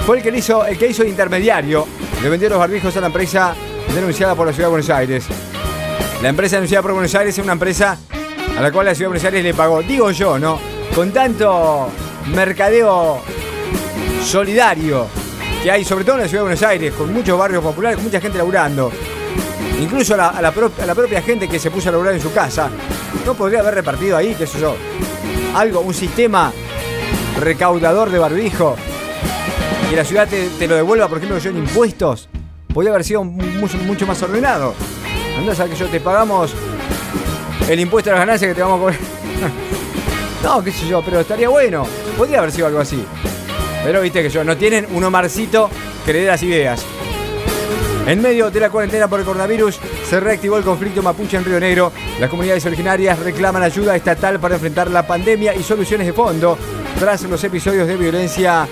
Fue 0.07 0.19
el 0.19 0.23
que, 0.23 0.37
hizo, 0.37 0.65
el 0.65 0.79
que 0.79 0.87
hizo 0.87 1.05
intermediario, 1.05 1.87
le 2.23 2.29
vendió 2.29 2.49
los 2.49 2.59
barbijos 2.59 2.97
a 2.97 3.01
la 3.01 3.09
empresa 3.09 3.55
denunciada 3.95 4.35
por 4.35 4.47
la 4.47 4.53
ciudad 4.53 4.69
de 4.69 4.71
Buenos 4.71 4.91
Aires. 4.91 5.27
La 6.23 6.29
empresa 6.29 6.57
denunciada 6.57 6.83
por 6.83 6.93
Buenos 6.93 7.15
Aires 7.15 7.39
es 7.39 7.43
una 7.43 7.55
empresa 7.55 7.99
a 8.57 8.61
la 8.61 8.71
cual 8.71 8.87
la 8.87 8.95
ciudad 8.95 9.07
de 9.07 9.09
Buenos 9.09 9.25
Aires 9.25 9.43
le 9.43 9.55
pagó, 9.55 9.81
digo 9.81 10.11
yo, 10.11 10.39
¿no? 10.39 10.61
Con 10.95 11.13
tanto 11.13 11.89
mercadeo 12.35 13.23
solidario 14.23 15.07
que 15.63 15.71
hay, 15.71 15.83
sobre 15.83 16.05
todo 16.05 16.17
en 16.17 16.23
la 16.23 16.29
ciudad 16.29 16.41
de 16.43 16.49
Buenos 16.49 16.63
Aires, 16.63 16.93
con 16.93 17.11
muchos 17.11 17.39
barrios 17.39 17.65
populares, 17.65 17.97
con 17.97 18.05
mucha 18.05 18.21
gente 18.21 18.37
laburando. 18.37 18.93
Incluso 19.81 20.15
a 20.15 20.43
la, 20.43 20.53
propia 20.53 21.23
gente 21.23 21.49
que 21.49 21.59
se 21.59 21.71
puso 21.71 21.89
a 21.89 21.93
laburar 21.93 22.13
en 22.13 22.21
su 22.21 22.33
casa. 22.35 22.69
¿No 23.25 23.33
podría 23.33 23.61
haber 23.61 23.77
repartido 23.77 24.15
ahí, 24.15 24.35
qué 24.35 24.47
sé 24.47 24.61
yo? 24.61 24.77
Algo, 25.55 25.81
un 25.81 25.95
sistema 25.95 26.53
recaudador 27.39 28.11
de 28.11 28.19
barbijo. 28.19 28.77
Que 29.89 29.97
la 29.97 30.05
ciudad 30.05 30.29
te, 30.29 30.69
lo 30.69 30.77
devuelva, 30.77 31.09
por 31.09 31.17
ejemplo, 31.17 31.39
yo 31.39 31.49
en 31.49 31.57
impuestos. 31.57 32.29
podía 32.75 32.91
haber 32.91 33.05
sido 33.05 33.25
mucho 33.25 34.07
más 34.07 34.23
ordenado. 34.23 34.75
Andás 35.39 35.61
a 35.61 35.69
que 35.69 35.77
yo 35.77 35.87
te 35.89 36.01
pagamos 36.01 36.53
el 37.69 37.81
impuesto 37.81 38.11
a 38.11 38.15
las 38.15 38.21
ganancias 38.21 38.49
que 38.51 38.55
te 38.55 38.63
vamos 38.63 38.77
a 38.77 38.81
cobrar. 38.81 39.01
no, 40.43 40.65
qué 40.65 40.73
sé 40.73 40.87
yo, 40.87 41.03
pero 41.03 41.21
estaría 41.21 41.49
bueno. 41.49 41.87
Podría 42.17 42.39
haber 42.39 42.53
sido 42.53 42.67
algo 42.67 42.81
así. 42.81 43.05
Pero 43.85 44.01
viste 44.01 44.23
que 44.23 44.29
yo, 44.29 44.45
no 44.45 44.57
tienen 44.57 44.87
un 44.91 45.05
Omarcito 45.05 45.71
que 46.05 46.13
le 46.13 46.21
dé 46.21 46.27
las 46.27 46.43
ideas. 46.43 46.85
En 48.07 48.21
medio 48.21 48.51
de 48.51 48.61
la 48.61 48.71
cuarentena 48.71 49.09
por 49.09 49.21
el 49.21 49.27
coronavirus, 49.27 49.79
se 50.09 50.19
reactivó 50.19 50.57
el 50.57 50.65
conflicto 50.65 51.03
mapuche 51.03 51.37
en 51.37 51.45
Río 51.45 51.61
Negro. 51.61 51.93
Las 52.19 52.29
comunidades 52.29 52.67
originarias 52.67 53.19
reclaman 53.19 53.63
ayuda 53.63 53.95
estatal 53.95 54.41
para 54.41 54.57
enfrentar 54.57 54.91
la 54.91 55.07
pandemia 55.07 55.55
y 55.55 55.63
soluciones 55.63 56.07
de 56.07 56.13
fondo. 56.13 56.59
Tras 56.99 57.23
los 57.23 57.43
episodios 57.45 57.87
de 57.87 57.97
violencia, 57.97 58.67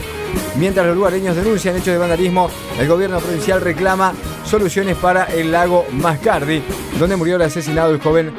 mientras 0.57 0.87
los 0.87 0.97
lugareños 0.97 1.37
denuncian 1.37 1.77
hechos 1.77 1.93
de 1.93 1.99
vandalismo, 1.99 2.51
el 2.79 2.89
gobierno 2.89 3.21
provincial 3.21 3.61
reclama 3.61 4.13
soluciones 4.49 4.97
para 4.97 5.25
el 5.25 5.53
lago 5.53 5.87
Mascardi, 5.93 6.63
donde 6.99 7.17
murió 7.17 7.37
el 7.37 7.43
asesinado 7.43 7.93
el 7.93 8.01
joven 8.01 8.33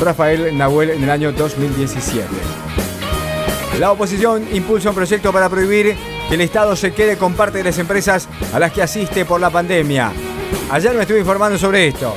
Rafael 0.00 0.56
Nahuel 0.56 0.90
en 0.90 1.02
el 1.02 1.10
año 1.10 1.32
2017. 1.32 2.28
La 3.78 3.90
oposición 3.90 4.46
impulsa 4.52 4.90
un 4.90 4.94
proyecto 4.94 5.32
para 5.32 5.48
prohibir 5.48 5.96
que 6.28 6.34
el 6.34 6.40
Estado 6.42 6.76
se 6.76 6.92
quede 6.92 7.16
con 7.16 7.34
parte 7.34 7.58
de 7.58 7.64
las 7.64 7.78
empresas 7.78 8.28
a 8.52 8.58
las 8.58 8.72
que 8.72 8.82
asiste 8.82 9.24
por 9.24 9.40
la 9.40 9.50
pandemia. 9.50 10.12
Ayer 10.70 10.94
me 10.94 11.02
estuve 11.02 11.18
informando 11.18 11.58
sobre 11.58 11.88
esto. 11.88 12.14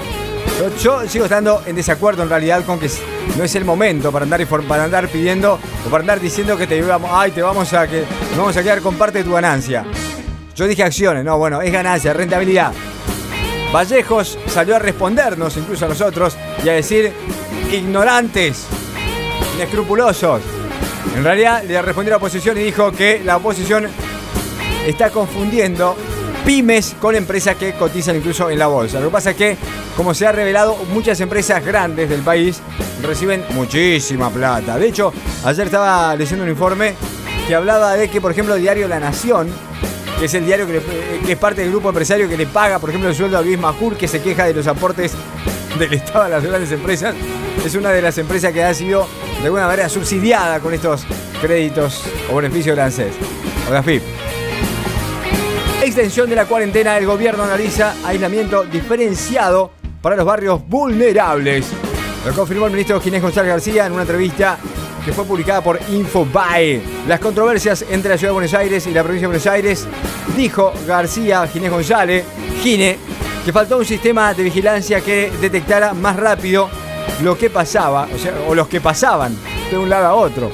Yo 0.81 1.07
sigo 1.07 1.25
estando 1.25 1.61
en 1.65 1.75
desacuerdo 1.75 2.23
en 2.23 2.29
realidad 2.29 2.63
con 2.65 2.79
que 2.79 2.89
no 3.37 3.43
es 3.43 3.55
el 3.55 3.63
momento 3.63 4.11
para 4.11 4.23
andar, 4.23 4.45
para 4.67 4.83
andar 4.83 5.07
pidiendo 5.07 5.59
o 5.85 5.89
para 5.89 6.01
andar 6.01 6.19
diciendo 6.19 6.57
que 6.57 6.67
te 6.67 6.81
vamos, 6.81 7.09
ay, 7.13 7.31
te 7.31 7.41
vamos 7.41 7.73
a 7.73 7.87
que 7.87 8.03
vamos 8.35 8.57
a 8.57 8.63
quedar 8.63 8.81
con 8.81 8.95
parte 8.95 9.19
de 9.19 9.23
tu 9.23 9.33
ganancia. 9.33 9.85
Yo 10.55 10.67
dije 10.67 10.83
acciones, 10.83 11.23
no, 11.23 11.37
bueno, 11.37 11.61
es 11.61 11.71
ganancia, 11.71 12.13
rentabilidad. 12.13 12.73
Vallejos 13.71 14.37
salió 14.47 14.75
a 14.75 14.79
respondernos, 14.79 15.57
incluso 15.57 15.85
a 15.85 15.89
nosotros, 15.89 16.37
y 16.63 16.69
a 16.69 16.73
decir 16.73 17.11
ignorantes, 17.71 18.65
inescrupulosos. 19.55 20.41
En 21.15 21.23
realidad 21.23 21.63
le 21.63 21.81
respondió 21.81 22.13
a 22.13 22.15
la 22.15 22.17
oposición 22.17 22.57
y 22.57 22.63
dijo 22.63 22.91
que 22.91 23.21
la 23.23 23.37
oposición 23.37 23.87
está 24.85 25.09
confundiendo 25.09 25.95
pymes 26.45 26.95
con 27.01 27.13
empresas 27.13 27.57
que 27.57 27.73
cotizan 27.73 28.15
incluso 28.15 28.49
en 28.49 28.57
la 28.57 28.67
bolsa. 28.67 28.99
Lo 28.99 29.07
que 29.07 29.11
pasa 29.11 29.31
es 29.31 29.35
que, 29.35 29.57
como 29.97 30.13
se 30.13 30.25
ha 30.25 30.31
revelado, 30.31 30.77
muchas 30.93 31.19
empresas 31.19 31.65
grandes 31.65 32.09
del 32.09 32.21
país 32.21 32.61
reciben 33.03 33.43
muchísima 33.49 34.29
plata. 34.29 34.77
De 34.77 34.87
hecho, 34.87 35.11
ayer 35.43 35.65
estaba 35.65 36.15
leyendo 36.15 36.45
un 36.45 36.49
informe 36.49 36.93
que 37.47 37.53
hablaba 37.53 37.95
de 37.95 38.09
que, 38.09 38.21
por 38.21 38.31
ejemplo, 38.31 38.55
el 38.55 38.61
diario 38.61 38.87
La 38.87 38.99
Nación, 38.99 39.49
que 40.19 40.25
es 40.25 40.33
el 40.33 40.45
diario 40.45 40.65
que, 40.67 41.31
es 41.31 41.37
parte 41.37 41.61
del 41.61 41.71
grupo 41.71 41.89
empresario 41.89 42.27
que 42.27 42.37
le 42.37 42.47
paga, 42.47 42.79
por 42.79 42.89
ejemplo, 42.89 43.09
el 43.09 43.15
sueldo 43.15 43.37
a 43.37 43.41
Luis 43.41 43.57
Macur, 43.59 43.95
que 43.95 44.07
se 44.07 44.21
queja 44.21 44.45
de 44.45 44.53
los 44.53 44.67
aportes 44.67 45.13
del 45.79 45.93
Estado 45.93 46.23
a 46.23 46.29
las 46.29 46.43
grandes 46.43 46.71
empresas, 46.71 47.15
es 47.63 47.75
una 47.75 47.91
de 47.91 48.01
las 48.01 48.17
empresas 48.17 48.51
que 48.51 48.63
ha 48.63 48.73
sido 48.73 49.07
de 49.39 49.45
alguna 49.45 49.67
manera 49.67 49.89
subsidiada 49.89 50.59
con 50.59 50.73
estos 50.73 51.05
créditos 51.41 52.03
o 52.31 52.35
beneficios 52.35 52.75
de 52.75 52.81
ANSES 52.81 53.13
o 53.67 53.71
de 53.71 53.77
AFIP. 53.77 54.03
Extensión 55.83 56.29
de 56.29 56.35
la 56.35 56.45
cuarentena, 56.45 56.97
el 56.97 57.05
gobierno 57.05 57.43
analiza 57.43 57.95
aislamiento 58.03 58.63
diferenciado 58.63 59.71
para 60.01 60.15
los 60.15 60.25
barrios 60.25 60.67
vulnerables. 60.67 61.67
Lo 62.25 62.33
confirmó 62.33 62.65
el 62.65 62.71
ministro 62.71 62.99
Ginés 62.99 63.21
González 63.21 63.51
García 63.51 63.85
en 63.85 63.93
una 63.93 64.01
entrevista 64.01 64.57
que 65.07 65.13
fue 65.13 65.23
publicada 65.23 65.61
por 65.61 65.79
Infobae. 65.89 66.81
Las 67.07 67.21
controversias 67.21 67.85
entre 67.89 68.11
la 68.11 68.17
ciudad 68.17 68.31
de 68.31 68.33
Buenos 68.33 68.53
Aires 68.53 68.85
y 68.87 68.91
la 68.91 69.03
provincia 69.03 69.25
de 69.25 69.27
Buenos 69.27 69.47
Aires, 69.47 69.87
dijo 70.35 70.73
García 70.85 71.47
Ginés 71.47 71.71
González, 71.71 72.25
Gine, 72.61 72.97
que 73.45 73.53
faltó 73.53 73.77
un 73.77 73.85
sistema 73.85 74.33
de 74.33 74.43
vigilancia 74.43 74.99
que 74.99 75.31
detectara 75.39 75.93
más 75.93 76.17
rápido 76.17 76.69
lo 77.23 77.37
que 77.37 77.49
pasaba, 77.49 78.09
o 78.13 78.17
sea, 78.17 78.33
o 78.49 78.53
los 78.53 78.67
que 78.67 78.81
pasaban 78.81 79.33
de 79.71 79.77
un 79.77 79.89
lado 79.89 80.07
a 80.07 80.13
otro. 80.15 80.51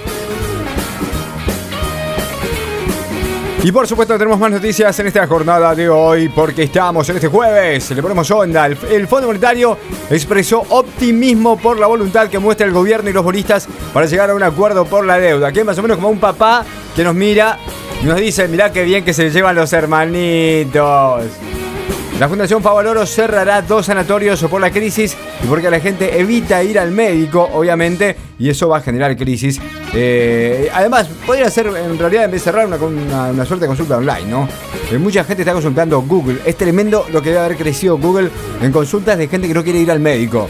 Y 3.65 3.71
por 3.71 3.87
supuesto 3.87 4.17
tenemos 4.17 4.37
más 4.37 4.51
noticias 4.51 4.99
en 4.99 5.07
esta 5.07 5.25
jornada 5.25 5.73
de 5.73 5.87
hoy 5.87 6.27
porque 6.27 6.63
estamos 6.63 7.07
en 7.07 7.15
este 7.15 7.29
jueves, 7.29 7.91
le 7.91 8.01
ponemos 8.01 8.29
onda. 8.29 8.65
El, 8.65 9.07
Fondo 9.07 9.27
Monetario 9.27 9.77
expresó 10.09 10.65
optimismo 10.67 11.57
por 11.57 11.79
la 11.79 11.87
voluntad 11.87 12.27
que 12.27 12.39
muestra 12.39 12.67
el 12.67 12.73
gobierno 12.73 13.09
y 13.09 13.13
los 13.13 13.23
bolistas 13.23 13.69
para 13.93 14.05
llegar 14.05 14.31
a 14.31 14.35
un 14.35 14.43
acuerdo 14.43 14.83
por 14.83 15.05
la 15.05 15.17
deuda, 15.17 15.53
que 15.53 15.61
es 15.61 15.65
más 15.65 15.77
o 15.77 15.81
menos 15.81 15.95
como 15.95 16.09
un 16.09 16.19
papá 16.19 16.65
que 16.93 17.05
nos 17.05 17.15
mira 17.15 17.57
y 18.01 18.05
nos 18.05 18.17
dice, 18.17 18.49
mirá 18.49 18.73
qué 18.73 18.83
bien 18.83 19.05
que 19.05 19.13
se 19.13 19.31
llevan 19.31 19.55
los 19.55 19.71
hermanitos. 19.71 21.23
La 22.19 22.29
Fundación 22.29 22.61
Favaloro 22.61 23.05
cerrará 23.05 23.61
dos 23.61 23.87
sanatorios 23.87 24.43
por 24.43 24.61
la 24.61 24.71
crisis 24.71 25.17
y 25.43 25.47
porque 25.47 25.69
la 25.69 25.79
gente 25.79 26.19
evita 26.19 26.63
ir 26.63 26.77
al 26.77 26.91
médico, 26.91 27.49
obviamente, 27.53 28.15
y 28.37 28.49
eso 28.49 28.69
va 28.69 28.77
a 28.77 28.81
generar 28.81 29.17
crisis. 29.17 29.59
Eh, 29.93 30.69
además, 30.73 31.09
podría 31.25 31.49
ser 31.49 31.67
en 31.67 31.97
realidad 31.97 32.25
en 32.25 32.31
vez 32.31 32.41
de 32.41 32.51
cerrar 32.51 32.67
una, 32.67 32.77
una, 32.77 33.45
suerte 33.45 33.65
de 33.65 33.67
consulta 33.67 33.97
online, 33.97 34.25
¿no? 34.27 34.47
Eh, 34.91 34.97
mucha 34.99 35.23
gente 35.23 35.41
está 35.41 35.53
consultando 35.53 36.01
Google. 36.01 36.39
Es 36.45 36.55
tremendo 36.55 37.05
lo 37.11 37.21
que 37.21 37.29
debe 37.29 37.41
haber 37.41 37.57
crecido 37.57 37.97
Google 37.97 38.29
en 38.61 38.71
consultas 38.71 39.17
de 39.17 39.27
gente 39.27 39.47
que 39.47 39.53
no 39.53 39.63
quiere 39.63 39.79
ir 39.79 39.91
al 39.91 39.99
médico. 39.99 40.47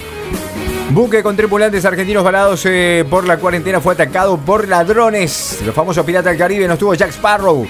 Buque 0.91 1.23
con 1.23 1.35
tripulantes 1.35 1.85
argentinos 1.85 2.23
varados 2.23 2.65
eh, 2.65 3.05
por 3.09 3.25
la 3.25 3.37
cuarentena 3.37 3.79
fue 3.79 3.93
atacado 3.93 4.37
por 4.37 4.67
ladrones. 4.67 5.59
Los 5.65 5.73
famosos 5.73 6.05
piratas 6.05 6.31
del 6.31 6.37
Caribe 6.37 6.67
no 6.67 6.73
estuvo 6.73 6.93
Jack 6.93 7.09
Sparrow. 7.09 7.65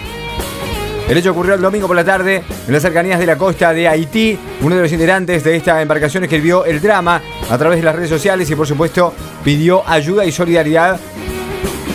El 1.08 1.18
hecho 1.18 1.32
ocurrió 1.32 1.54
el 1.56 1.62
domingo 1.62 1.88
por 1.88 1.96
la 1.96 2.04
tarde 2.04 2.44
en 2.66 2.74
las 2.74 2.82
cercanías 2.82 3.20
de 3.20 3.26
la 3.26 3.38
costa 3.38 3.74
de 3.74 3.88
Haití. 3.88 4.40
Uno 4.62 4.76
de 4.76 4.82
los 4.82 4.92
integrantes 4.92 5.44
de 5.44 5.56
esta 5.56 5.82
embarcación 5.82 6.24
escribió 6.24 6.66
el 6.66 6.82
drama 6.82 7.22
a 7.50 7.58
través 7.58 7.80
de 7.80 7.84
las 7.84 7.96
redes 7.96 8.10
sociales 8.10 8.50
y 8.50 8.56
por 8.56 8.66
supuesto 8.66 9.14
pidió 9.44 9.88
ayuda 9.88 10.26
y 10.26 10.32
solidaridad. 10.32 11.00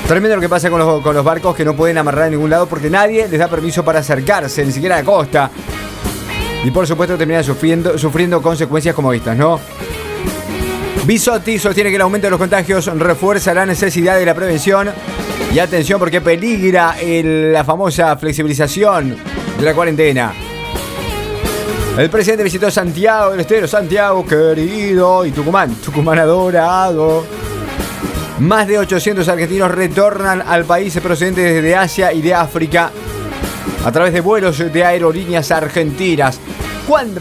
Tremendo 0.07 0.37
lo 0.37 0.43
que 0.43 0.49
pasa 0.49 0.71
con 0.71 0.79
los, 0.79 1.25
barcos 1.25 1.57
que 1.57 1.65
no 1.65 1.75
pueden 1.75 1.99
amarrar 1.99 2.27
en 2.27 2.33
ningún 2.33 2.51
lado 2.51 2.67
porque 2.67 2.91
nadie 2.91 3.27
les 3.29 3.39
da 3.39 3.49
permiso 3.49 3.85
para 3.85 4.01
acercarse, 4.01 4.65
ni 4.65 4.73
siquiera 4.73 4.97
a 4.97 4.99
la 5.01 5.05
costa. 5.05 5.51
Y 6.65 6.71
por 6.71 6.87
supuesto 6.87 7.17
terminan 7.17 7.45
sufriendo, 7.45 7.99
sufriendo 7.99 8.41
consecuencias 8.43 8.95
como 8.95 9.13
estas, 9.13 9.37
¿no? 9.37 9.59
Bisotti 11.05 11.59
sostiene 11.59 11.91
que 11.91 11.97
el 11.97 12.03
aumento 12.03 12.27
de 12.27 12.31
los 12.33 12.39
contagios 12.39 12.87
refuerza 12.99 13.55
la 13.55 13.65
necesidad 13.65 14.19
de 14.19 14.27
la 14.27 14.35
prevención 14.35 14.91
y 15.53 15.59
atención 15.59 15.99
porque 15.99 16.21
peligra 16.21 16.97
la 17.03 17.65
famosa 17.65 18.17
flexibilización 18.17 19.17
de 19.59 19.65
la 19.65 19.75
cuarentena. 19.75 20.33
El 21.97 22.11
presidente 22.11 22.45
visitó 22.45 22.71
Santiago 22.71 23.33
del 23.33 23.41
Estero, 23.41 23.67
Santiago 23.67 24.25
querido, 24.25 25.25
y 25.25 25.33
Tucumán, 25.33 25.75
Tucumán 25.77 26.19
adorado. 26.21 27.25
Más 28.39 28.69
de 28.69 28.79
800 28.79 29.29
argentinos 29.29 29.71
retornan 29.71 30.43
al 30.47 30.65
país 30.65 30.97
procedentes 31.03 31.61
de 31.61 31.75
Asia 31.75 32.13
y 32.13 32.23
de 32.23 32.35
África 32.35 32.93
a 33.85 33.91
través 33.91 34.13
de 34.13 34.21
vuelos 34.21 34.73
de 34.73 34.85
aerolíneas 34.85 35.51
argentinas. 35.51 36.39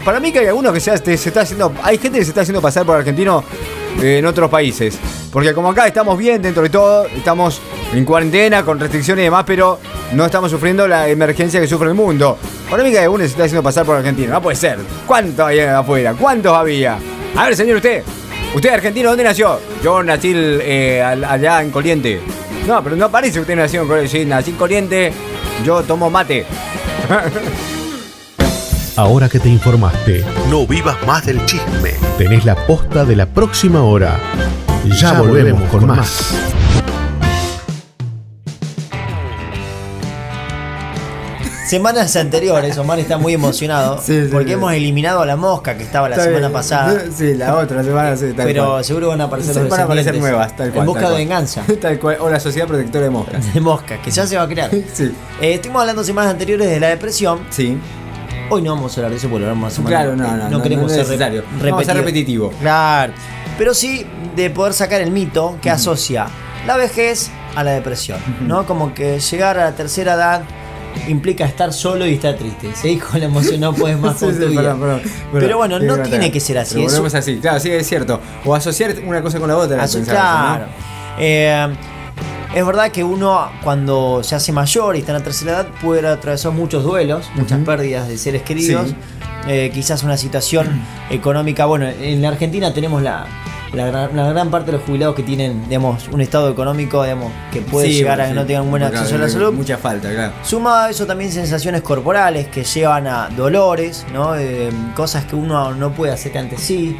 Para 0.04 0.20
mí 0.20 0.32
que 0.32 0.38
hay 0.38 0.46
algunos 0.46 0.72
que 0.72 0.80
se, 0.80 1.16
se 1.16 1.38
haciendo, 1.38 1.72
hay 1.82 1.98
gente 1.98 2.20
que 2.20 2.24
se 2.24 2.30
está 2.30 2.42
haciendo 2.42 2.62
pasar 2.62 2.86
por 2.86 2.96
argentino 2.96 3.42
en 4.00 4.24
otros 4.26 4.48
países. 4.48 4.96
Porque 5.32 5.52
como 5.52 5.70
acá 5.70 5.86
estamos 5.86 6.16
bien 6.16 6.40
dentro 6.40 6.62
de 6.62 6.70
todo, 6.70 7.06
estamos 7.06 7.60
en 7.92 8.04
cuarentena, 8.04 8.64
con 8.64 8.78
restricciones 8.78 9.22
y 9.22 9.24
demás, 9.24 9.44
pero 9.46 9.78
no 10.12 10.24
estamos 10.24 10.50
sufriendo 10.50 10.86
la 10.86 11.08
emergencia 11.08 11.60
que 11.60 11.66
sufre 11.66 11.88
el 11.88 11.94
mundo. 11.94 12.38
Para 12.70 12.82
mí 12.82 12.90
que 12.90 13.08
uno 13.08 13.24
se 13.24 13.30
está 13.30 13.44
haciendo 13.44 13.62
pasar 13.62 13.86
por 13.86 13.96
Argentina. 13.96 14.32
No 14.34 14.42
puede 14.42 14.56
ser. 14.56 14.78
¿Cuántos 15.06 15.46
hay 15.46 15.60
afuera? 15.60 16.14
¿Cuántos 16.14 16.52
había? 16.54 16.98
A 17.36 17.44
ver, 17.44 17.56
señor, 17.56 17.76
usted. 17.76 18.02
¿Usted 18.54 18.68
es 18.68 18.74
argentino? 18.74 19.10
¿Dónde 19.10 19.24
nació? 19.24 19.60
Yo 19.82 20.02
nací 20.02 20.32
eh, 20.34 21.02
allá 21.02 21.62
en 21.62 21.70
Coliente. 21.70 22.20
No, 22.66 22.82
pero 22.82 22.96
no 22.96 23.10
parece 23.10 23.34
que 23.34 23.40
usted 23.40 23.56
nació 23.56 23.82
en 23.82 23.88
Coliente. 23.88 24.10
Sí, 24.10 24.24
nací 24.24 24.50
en 24.50 24.56
Coliente. 24.56 25.12
Yo 25.64 25.82
tomo 25.82 26.10
mate. 26.10 26.46
Ahora 28.96 29.28
que 29.28 29.38
te 29.38 29.48
informaste, 29.48 30.24
no 30.50 30.66
vivas 30.66 30.96
más 31.06 31.24
del 31.24 31.44
chisme. 31.46 31.92
Tenés 32.18 32.44
la 32.44 32.56
posta 32.66 33.04
de 33.04 33.14
la 33.14 33.26
próxima 33.26 33.82
hora. 33.82 34.18
Ya, 35.00 35.20
volvemos, 35.20 35.62
con, 35.70 35.86
más. 35.86 36.34
Semanas 41.68 42.16
anteriores, 42.16 42.78
Omar 42.78 42.98
está 42.98 43.18
muy 43.18 43.34
emocionado 43.34 44.00
porque 44.32 44.52
hemos 44.52 44.72
eliminado 44.72 45.20
a 45.20 45.26
la 45.26 45.36
mosca 45.36 45.76
que 45.76 45.82
estaba 45.82 46.08
la 46.08 46.16
semana 46.16 46.48
pasada. 46.48 47.04
Sí, 47.14 47.34
la 47.34 47.56
otra 47.56 47.84
semana, 47.84 48.16
sí, 48.16 48.32
tal 48.34 48.46
Pero 48.46 48.82
seguro 48.82 49.08
van 49.08 49.20
a 49.20 49.24
aparecer 49.24 49.54
sí, 49.54 49.60
van 49.68 49.80
a 49.80 49.84
aparecer 49.84 50.16
nuevas, 50.16 50.56
tal 50.56 50.70
cual. 50.70 50.80
En 50.80 50.86
busca 50.86 51.10
de 51.10 51.16
venganza. 51.16 51.62
Tal 51.80 51.98
cual. 51.98 52.16
O 52.20 52.30
la 52.30 52.40
Sociedad 52.40 52.66
Protectora 52.66 53.04
de 53.04 53.10
Moscas. 53.10 53.52
De 53.54 53.60
moscas, 53.60 54.00
que 54.00 54.10
ya 54.10 54.26
se 54.26 54.38
va 54.38 54.44
a 54.44 54.48
crear. 54.48 54.70
sí. 54.94 55.12
Eh, 55.42 55.54
estuvimos 55.54 55.82
hablando 55.82 56.02
semanas 56.04 56.32
anteriores 56.32 56.70
de 56.70 56.80
la 56.80 56.88
depresión. 56.88 57.40
Sí. 57.50 57.76
Hoy 58.48 58.62
no 58.62 58.74
vamos 58.74 58.96
a 58.96 59.00
hablar 59.00 59.10
de 59.10 59.18
eso 59.18 59.28
porque 59.28 59.44
lo 59.44 59.54
más 59.54 59.78
Claro, 59.78 60.16
no, 60.16 60.36
no. 60.36 60.48
No, 60.48 60.62
queremos 60.62 60.90
ser, 60.90 61.04
ser 61.04 61.44
repetitivo. 61.60 62.50
Claro. 62.62 63.12
Pero 63.58 63.74
sí 63.74 64.06
de 64.34 64.48
poder 64.48 64.72
sacar 64.72 65.02
el 65.02 65.10
mito 65.10 65.58
que 65.60 65.68
asocia 65.68 66.28
la 66.66 66.78
vejez 66.78 67.30
a 67.54 67.62
la 67.62 67.72
depresión, 67.72 68.20
¿no? 68.46 68.64
Como 68.64 68.94
que 68.94 69.20
llegar 69.20 69.58
a 69.58 69.64
la 69.64 69.72
tercera 69.72 70.14
edad 70.14 70.42
implica 71.08 71.44
estar 71.44 71.72
solo 71.72 72.06
y 72.06 72.14
estar 72.14 72.34
triste. 72.36 72.74
Seguís 72.74 73.02
con 73.04 73.20
la 73.20 73.26
emoción, 73.26 73.60
no 73.60 73.72
puedes 73.74 73.98
más 73.98 74.16
con 74.20 74.32
Sí, 74.32 74.38
tu 74.40 74.44
sí, 74.46 74.50
vida. 74.50 74.62
perdón, 74.62 74.80
perdón, 74.80 75.00
perdón. 75.02 75.40
Pero 75.40 75.56
bueno, 75.58 75.78
Sí, 75.78 75.84
no 75.86 75.98
tiene 76.00 76.30
que 76.32 76.40
ser 76.40 76.58
así. 76.58 76.82
Eso- 76.82 77.04
así, 77.06 77.36
claro, 77.38 77.60
sí, 77.60 77.70
es 77.70 77.86
cierto. 77.86 78.20
O 78.44 78.54
asociar 78.54 78.94
una 79.06 79.22
cosa 79.22 79.38
con 79.38 79.48
la 79.48 79.56
otra. 79.56 79.78
Pensar 79.78 80.00
eso, 80.02 80.10
¿no? 80.12 80.16
claro. 80.18 80.64
Eh, 81.18 81.68
es 82.54 82.64
verdad 82.66 82.90
que 82.90 83.04
uno 83.04 83.50
cuando 83.62 84.22
se 84.24 84.34
hace 84.34 84.52
mayor 84.52 84.96
y 84.96 85.00
está 85.00 85.12
en 85.12 85.18
la 85.18 85.24
tercera 85.24 85.52
edad 85.52 85.66
puede 85.82 86.06
atravesar 86.08 86.52
muchos 86.52 86.82
duelos, 86.82 87.28
muchas 87.34 87.60
pérdidas 87.60 88.08
de 88.08 88.16
seres 88.16 88.42
queridos, 88.42 88.88
Sí. 88.88 88.96
eh, 89.48 89.70
quizás 89.72 90.02
una 90.02 90.16
situación 90.16 90.66
económica. 91.10 91.66
Bueno, 91.66 91.86
en 91.88 92.22
la 92.22 92.28
Argentina 92.28 92.72
tenemos 92.72 93.02
la, 93.02 93.26
la, 93.72 93.86
gran- 93.86 94.16
la 94.16 94.28
gran 94.30 94.50
parte 94.50 94.70
de 94.70 94.78
los 94.78 94.86
jubilados 94.86 95.14
que 95.14 95.22
tienen, 95.22 95.68
digamos, 95.68 96.08
un 96.08 96.20
estado 96.20 96.48
económico, 96.50 97.02
digamos, 97.02 97.30
que 97.52 97.60
puede 97.60 97.88
Sí, 97.88 97.94
llegar 97.94 98.20
a 98.20 98.24
que 98.24 98.30
sí. 98.30 98.36
no 98.36 98.46
tengan 98.46 98.70
buen 98.70 98.80
Claro, 98.82 98.96
acceso 98.98 99.16
a 99.16 99.18
la 99.18 99.28
salud. 99.28 99.52
Mucha 99.52 99.76
falta, 99.78 100.10
claro. 100.10 100.32
Sumado 100.42 100.86
a 100.86 100.90
eso 100.90 101.06
también 101.06 101.30
sensaciones 101.32 101.82
corporales 101.82 102.48
que 102.48 102.64
llevan 102.64 103.06
a 103.06 103.28
dolores, 103.28 104.06
¿no? 104.12 104.36
Eh, 104.36 104.70
cosas 104.96 105.24
que 105.26 105.36
uno 105.36 105.74
no 105.74 105.92
puede 105.92 106.12
hacer 106.12 106.32
que 106.32 106.38
antes 106.38 106.60
sí. 106.60 106.96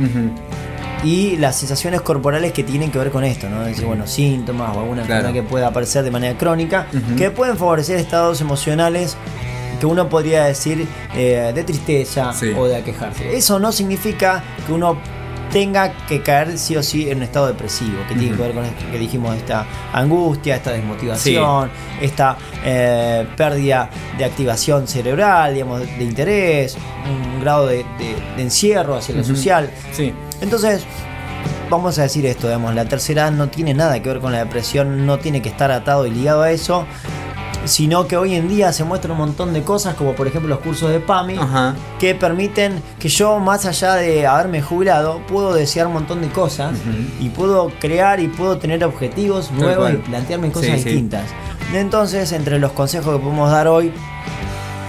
Y 1.05 1.37
las 1.37 1.57
sensaciones 1.57 2.01
corporales 2.01 2.53
que 2.53 2.65
tienen 2.65 2.91
que 2.91 2.99
ver 2.99 3.11
con 3.11 3.23
esto, 3.23 3.49
¿no? 3.49 3.61
Es 3.63 3.69
decir, 3.69 3.85
bueno, 3.87 4.07
síntomas 4.07 4.77
o 4.77 4.81
alguna 4.81 5.03
Claro. 5.05 5.33
que 5.33 5.43
pueda 5.45 5.69
aparecer 5.69 6.03
de 6.03 6.11
manera 6.11 6.37
crónica, 6.37 6.87
que 7.17 7.31
pueden 7.31 7.57
favorecer 7.57 7.99
estados 7.99 8.41
emocionales 8.41 9.17
que 9.79 9.87
uno 9.87 10.09
podría 10.09 10.45
decir 10.47 10.89
eh, 11.15 11.53
de 11.55 11.63
tristeza 11.63 12.33
Sí. 12.33 12.51
o 12.57 12.67
de 12.67 12.75
aquejarse. 12.77 13.37
Eso 13.37 13.61
no 13.61 13.71
significa 13.71 14.43
que 14.67 14.73
uno 14.73 14.99
tenga 15.53 15.93
que 16.07 16.23
caer 16.23 16.59
sí 16.59 16.77
o 16.77 16.83
sí 16.83 17.11
en 17.11 17.19
un 17.19 17.23
estado 17.25 17.47
depresivo, 17.49 17.99
que 18.09 18.15
tiene 18.15 18.37
que 18.37 18.43
ver 18.43 18.53
con 18.53 18.65
esto 18.65 18.85
que 18.93 18.99
dijimos, 18.99 19.35
esta 19.37 19.67
angustia, 19.93 20.57
esta 20.57 20.73
desmotivación, 20.73 21.71
esta 22.01 22.37
eh, 22.65 23.27
pérdida 23.37 23.89
de 24.19 24.25
activación 24.25 24.87
cerebral, 24.87 25.55
digamos, 25.55 25.81
de 25.81 26.05
interés, 26.05 26.77
un 27.09 27.41
grado 27.41 27.67
de, 27.67 27.79
de- 27.99 28.17
de 28.37 28.43
encierro 28.43 28.97
hacia 28.97 29.15
lo 29.15 29.23
Ujú. 29.23 29.35
social. 29.37 29.71
Sí. 29.93 30.13
Entonces, 30.41 30.85
vamos 31.71 31.99
a 31.99 32.03
decir 32.03 32.25
esto, 32.27 32.47
digamos, 32.47 32.75
la 32.75 32.85
tercera 32.85 33.23
edad 33.23 33.33
no 33.33 33.49
tiene 33.49 33.75
nada 33.75 34.01
que 34.03 34.09
ver 34.09 34.21
con 34.21 34.33
la 34.33 34.39
depresión, 34.39 35.07
no 35.07 35.19
tiene 35.19 35.43
que 35.43 35.49
estar 35.49 35.71
atado 35.71 36.07
y 36.07 36.11
ligado 36.11 36.43
a 36.43 36.51
eso, 36.51 36.87
sino 37.69 38.07
que 38.09 38.17
hoy 38.17 38.35
en 38.35 38.49
día 38.49 38.73
se 38.73 38.83
muestran 38.85 39.13
un 39.13 39.19
montón 39.19 39.53
de 39.53 39.63
cosas, 39.63 39.95
como 39.95 40.15
por 40.15 40.27
ejemplo 40.27 40.49
los 40.49 40.59
cursos 40.61 40.91
de 40.91 41.01
PAMI, 41.01 41.37
Ajá. 41.39 41.75
que 42.01 42.15
permiten 42.15 42.83
que 42.99 43.09
yo, 43.09 43.39
más 43.39 43.65
allá 43.67 43.95
de 43.95 44.27
haberme 44.27 44.61
jubilado, 44.63 45.21
puedo 45.29 45.55
desear 45.55 45.87
un 45.87 45.93
montón 45.93 46.21
de 46.21 46.29
cosas 46.29 46.73
y 47.21 47.29
puedo 47.29 47.71
crear 47.79 48.19
y 48.21 48.29
puedo 48.29 48.59
tener 48.59 48.83
objetivos 48.85 49.51
nuevos 49.53 49.93
y 49.93 49.97
plantearme 49.97 50.51
cosas 50.51 50.71
Sí, 50.77 50.79
sí. 50.79 50.85
distintas. 50.89 51.25
Entonces, 51.75 52.33
entre 52.33 52.59
los 52.59 52.73
consejos 52.73 53.15
que 53.17 53.23
podemos 53.23 53.51
dar 53.51 53.69
hoy 53.69 53.93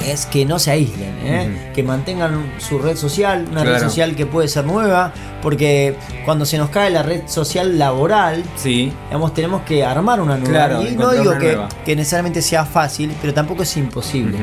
es 0.05 0.25
que 0.25 0.45
no 0.45 0.59
se 0.59 0.71
aíslen, 0.71 1.15
¿eh? 1.23 1.71
Que 1.75 1.83
mantengan 1.83 2.51
su 2.57 2.79
red 2.79 2.95
social, 2.95 3.45
una 3.51 3.63
red 3.63 3.79
social 3.79 4.15
que 4.15 4.25
puede 4.25 4.47
ser 4.47 4.65
nueva, 4.65 5.11
porque 5.41 5.95
cuando 6.25 6.45
se 6.45 6.57
nos 6.57 6.69
cae 6.69 6.89
la 6.89 7.03
red 7.03 7.23
social 7.27 7.77
laboral, 7.77 8.43
Sí. 8.55 8.91
digamos, 9.07 9.33
tenemos 9.33 9.61
que 9.63 9.83
armar 9.83 10.19
una 10.21 10.37
nueva. 10.37 10.49
Claro, 10.67 10.81
y 10.83 10.95
no 10.95 11.11
digo 11.11 11.37
que, 11.37 11.57
que 11.85 11.95
necesariamente 11.95 12.41
sea 12.41 12.65
fácil, 12.65 13.13
pero 13.21 13.33
tampoco 13.33 13.63
es 13.63 13.77
imposible. 13.77 14.37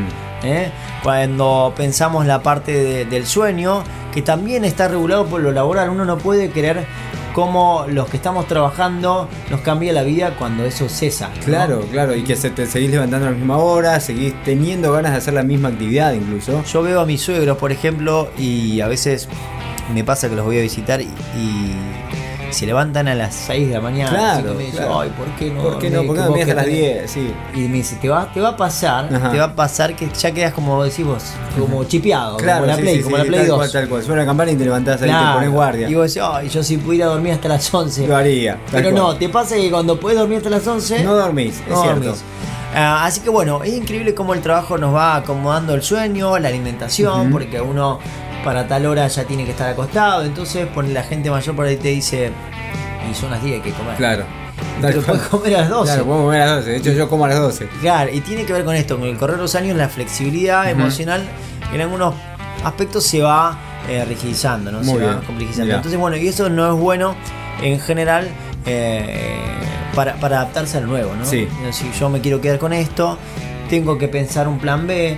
¿eh? 0.45 0.71
Cuando 1.03 1.73
pensamos 1.77 2.27
la 2.27 2.43
parte 2.43 2.73
de- 2.73 3.05
del 3.07 3.27
sueño, 3.27 3.83
que 4.13 4.23
también 4.23 4.65
está 4.65 4.89
regulado 4.89 5.27
por 5.27 5.41
lo 5.41 5.53
laboral, 5.53 5.91
uno 5.91 6.05
no 6.05 6.19
puede 6.19 6.51
querer 6.51 6.87
cómo 7.37 7.85
los 7.87 8.09
que 8.09 8.17
estamos 8.17 8.49
trabajando 8.49 9.29
nos 9.51 9.61
cambia 9.61 9.93
la 9.93 10.03
vida 10.05 10.37
cuando 10.39 10.65
eso 10.65 10.89
cesa. 10.89 11.29
¿no? 11.29 11.45
Claro, 11.45 11.81
claro. 11.93 12.17
Y 12.17 12.25
que 12.25 12.35
se 12.35 12.49
te 12.49 12.65
seguís 12.65 12.91
levantando 12.91 13.27
a 13.27 13.31
la 13.31 13.37
misma 13.37 13.59
hora, 13.59 14.01
seguís 14.01 14.33
teniendo 14.43 14.91
ganas 14.91 15.13
de 15.13 15.19
hacer 15.19 15.35
la 15.35 15.43
misma 15.43 15.69
actividad 15.69 16.15
incluso. 16.15 16.65
Yo 16.65 16.83
veo 16.83 16.99
a 16.99 17.05
mis 17.05 17.21
suegros, 17.21 17.59
por 17.59 17.73
ejemplo, 17.73 18.31
y 18.39 18.81
a 18.81 18.89
veces 18.89 19.29
me 19.93 20.03
pasa 20.03 20.31
que 20.31 20.35
los 20.35 20.47
voy 20.47 20.57
a 20.57 20.63
visitar 20.63 21.03
y, 21.03 21.05
y 21.05 21.75
se 22.51 22.67
levantan 22.67 23.09
a 23.09 23.15
las 23.15 23.35
6 23.35 23.69
de 23.69 23.75
la 23.75 23.81
mañana. 23.81 24.11
Claro, 24.11 24.55
me 24.55 24.65
dicen, 24.65 24.77
claro. 24.79 25.01
ay, 25.01 25.11
¿por 25.17 25.27
qué 25.37 25.51
no? 25.51 25.63
¿Por 25.63 25.79
qué 25.79 25.91
no? 25.91 26.03
¿Por 26.05 26.17
qué 26.17 26.23
no 26.23 26.35
que 26.35 26.55
las 26.55 26.67
tenés-". 26.67 26.71
10? 27.05 27.11
Sí. 27.11 27.35
Y 27.55 27.59
me 27.69 27.77
dice, 27.79 27.97
te 27.97 28.09
va, 28.09 28.33
te 28.33 28.41
va 28.41 28.51
a 28.51 28.57
pasar, 28.57 29.09
Ajá. 29.15 29.31
te 29.31 29.39
va 29.39 29.45
a 29.45 29.55
pasar 29.55 29.95
que 29.97 30.09
ya 30.11 30.31
quedas 30.33 30.53
como 30.53 30.83
decís 30.85 31.05
vos, 31.05 31.25
como 31.59 31.85
chipeado, 31.85 32.37
Claro, 32.39 32.61
como 32.61 32.67
la 32.69 32.77
sí, 32.77 32.83
Play, 32.83 32.97
sí, 32.99 33.03
como 33.03 33.17
sí, 33.17 33.23
la 33.23 33.27
Play 33.29 33.41
tal 33.41 33.49
2. 33.49 33.57
cual, 33.59 33.73
tal 33.73 33.89
cual. 33.89 34.03
Suena 34.03 34.21
la 34.23 34.27
campana 34.27 34.51
y 34.53 34.57
te 34.57 34.65
levantás 34.65 35.03
ahí, 35.03 35.09
Claro. 35.09 35.27
te 35.29 35.35
pones 35.35 35.51
guardia. 35.51 35.89
Y 35.91 35.95
vos 35.95 36.15
decís, 36.15 36.29
ay, 36.33 36.49
yo 36.49 36.63
si 36.63 36.77
pudiera 36.79 37.07
dormir 37.07 37.33
hasta 37.33 37.49
las 37.49 37.73
11. 37.75 38.07
Lo 38.07 38.17
haría. 38.17 38.59
Pero 38.71 38.91
cual. 38.91 38.95
no, 38.95 39.17
te 39.17 39.29
pasa 39.29 39.57
que 39.57 39.71
cuando 39.71 39.99
puedes 39.99 40.19
dormir 40.19 40.39
hasta 40.39 40.51
las 40.51 40.67
11, 40.67 41.03
No 41.05 41.15
dormís, 41.15 41.61
es 41.61 41.69
no 41.69 41.83
cierto. 41.83 42.01
dormís. 42.01 42.23
Ah, 42.79 43.07
así 43.07 43.21
que 43.21 43.31
bueno, 43.31 43.63
es 43.65 43.73
increíble 43.73 44.15
cómo 44.15 44.35
el 44.35 44.43
trabajo 44.43 44.77
nos 44.77 44.95
va 44.95 45.17
acomodando 45.17 45.73
el 45.73 45.83
sueño, 45.83 46.39
la 46.39 46.49
alimentación, 46.49 47.31
porque 47.31 47.59
uno 47.59 47.99
para 48.47 48.69
tal 48.69 48.87
hora 48.87 49.09
ya 49.09 49.25
tiene 49.25 49.45
que 49.45 49.51
estar 49.51 49.69
acostado. 49.69 50.25
Entonces, 50.25 50.69
pone 50.69 50.91
la 50.91 51.03
gente 51.03 51.29
mayor 51.33 51.57
por 51.57 51.67
ahí 51.67 51.77
te 51.77 51.89
dice, 51.89 52.31
y 53.11 53.13
son 53.13 53.33
las 53.33 53.43
10 53.43 53.57
hay 53.57 53.61
que 53.61 53.73
comer. 53.77 53.97
Claro. 53.97 54.25
Pero 54.81 55.03
puedes 55.03 55.23
comer 55.23 55.57
a 55.57 55.61
las 55.63 55.69
12. 55.69 55.85
Claro, 55.85 56.05
podemos 56.07 56.27
comer 56.27 56.43
a 56.43 56.47
las 56.47 56.57
12. 56.59 56.71
De 56.71 56.77
hecho, 56.77 56.93
yo 56.93 57.09
como 57.09 57.25
a 57.25 57.29
las 57.29 57.41
12. 57.41 57.69
Claro, 57.81 58.11
y 58.15 58.21
tiene 58.21 58.45
que 58.45 58.53
ver 58.53 58.65
con 58.65 58.77
esto, 58.77 58.99
con 59.01 59.09
el 59.09 59.17
correr 59.17 59.35
de 59.35 59.43
los 59.43 59.57
años, 59.57 59.77
la 59.77 59.89
flexibilidad 59.89 60.71
emocional 60.71 61.25
en 61.75 61.81
algunos 61.81 62.15
aspectos 62.63 63.05
se 63.05 63.21
va 63.21 63.59
eh, 63.89 64.05
rigidizando, 64.05 64.71
¿no? 64.71 64.79
Muy 64.79 65.01
se 65.01 65.07
va 65.07 65.21
complejizando. 65.23 65.75
Entonces, 65.75 65.99
bueno, 65.99 66.17
y 66.17 66.29
eso 66.29 66.49
no 66.49 66.73
es 66.73 66.81
bueno 66.81 67.17
en 67.61 67.81
general 67.81 68.29
eh, 68.65 69.19
para, 69.93 70.15
para 70.21 70.43
adaptarse 70.43 70.79
al 70.79 70.87
nuevo, 70.87 71.17
¿no? 71.17 71.25
Sí. 71.25 71.49
Si 71.73 71.91
yo 71.99 72.09
me 72.11 72.21
quiero 72.21 72.41
quedar 72.41 72.61
con 72.61 72.73
esto, 72.73 73.19
tengo 73.69 73.99
que 73.99 74.09
pensar 74.09 74.49
un 74.49 74.59
plan 74.59 74.87
B, 74.87 75.17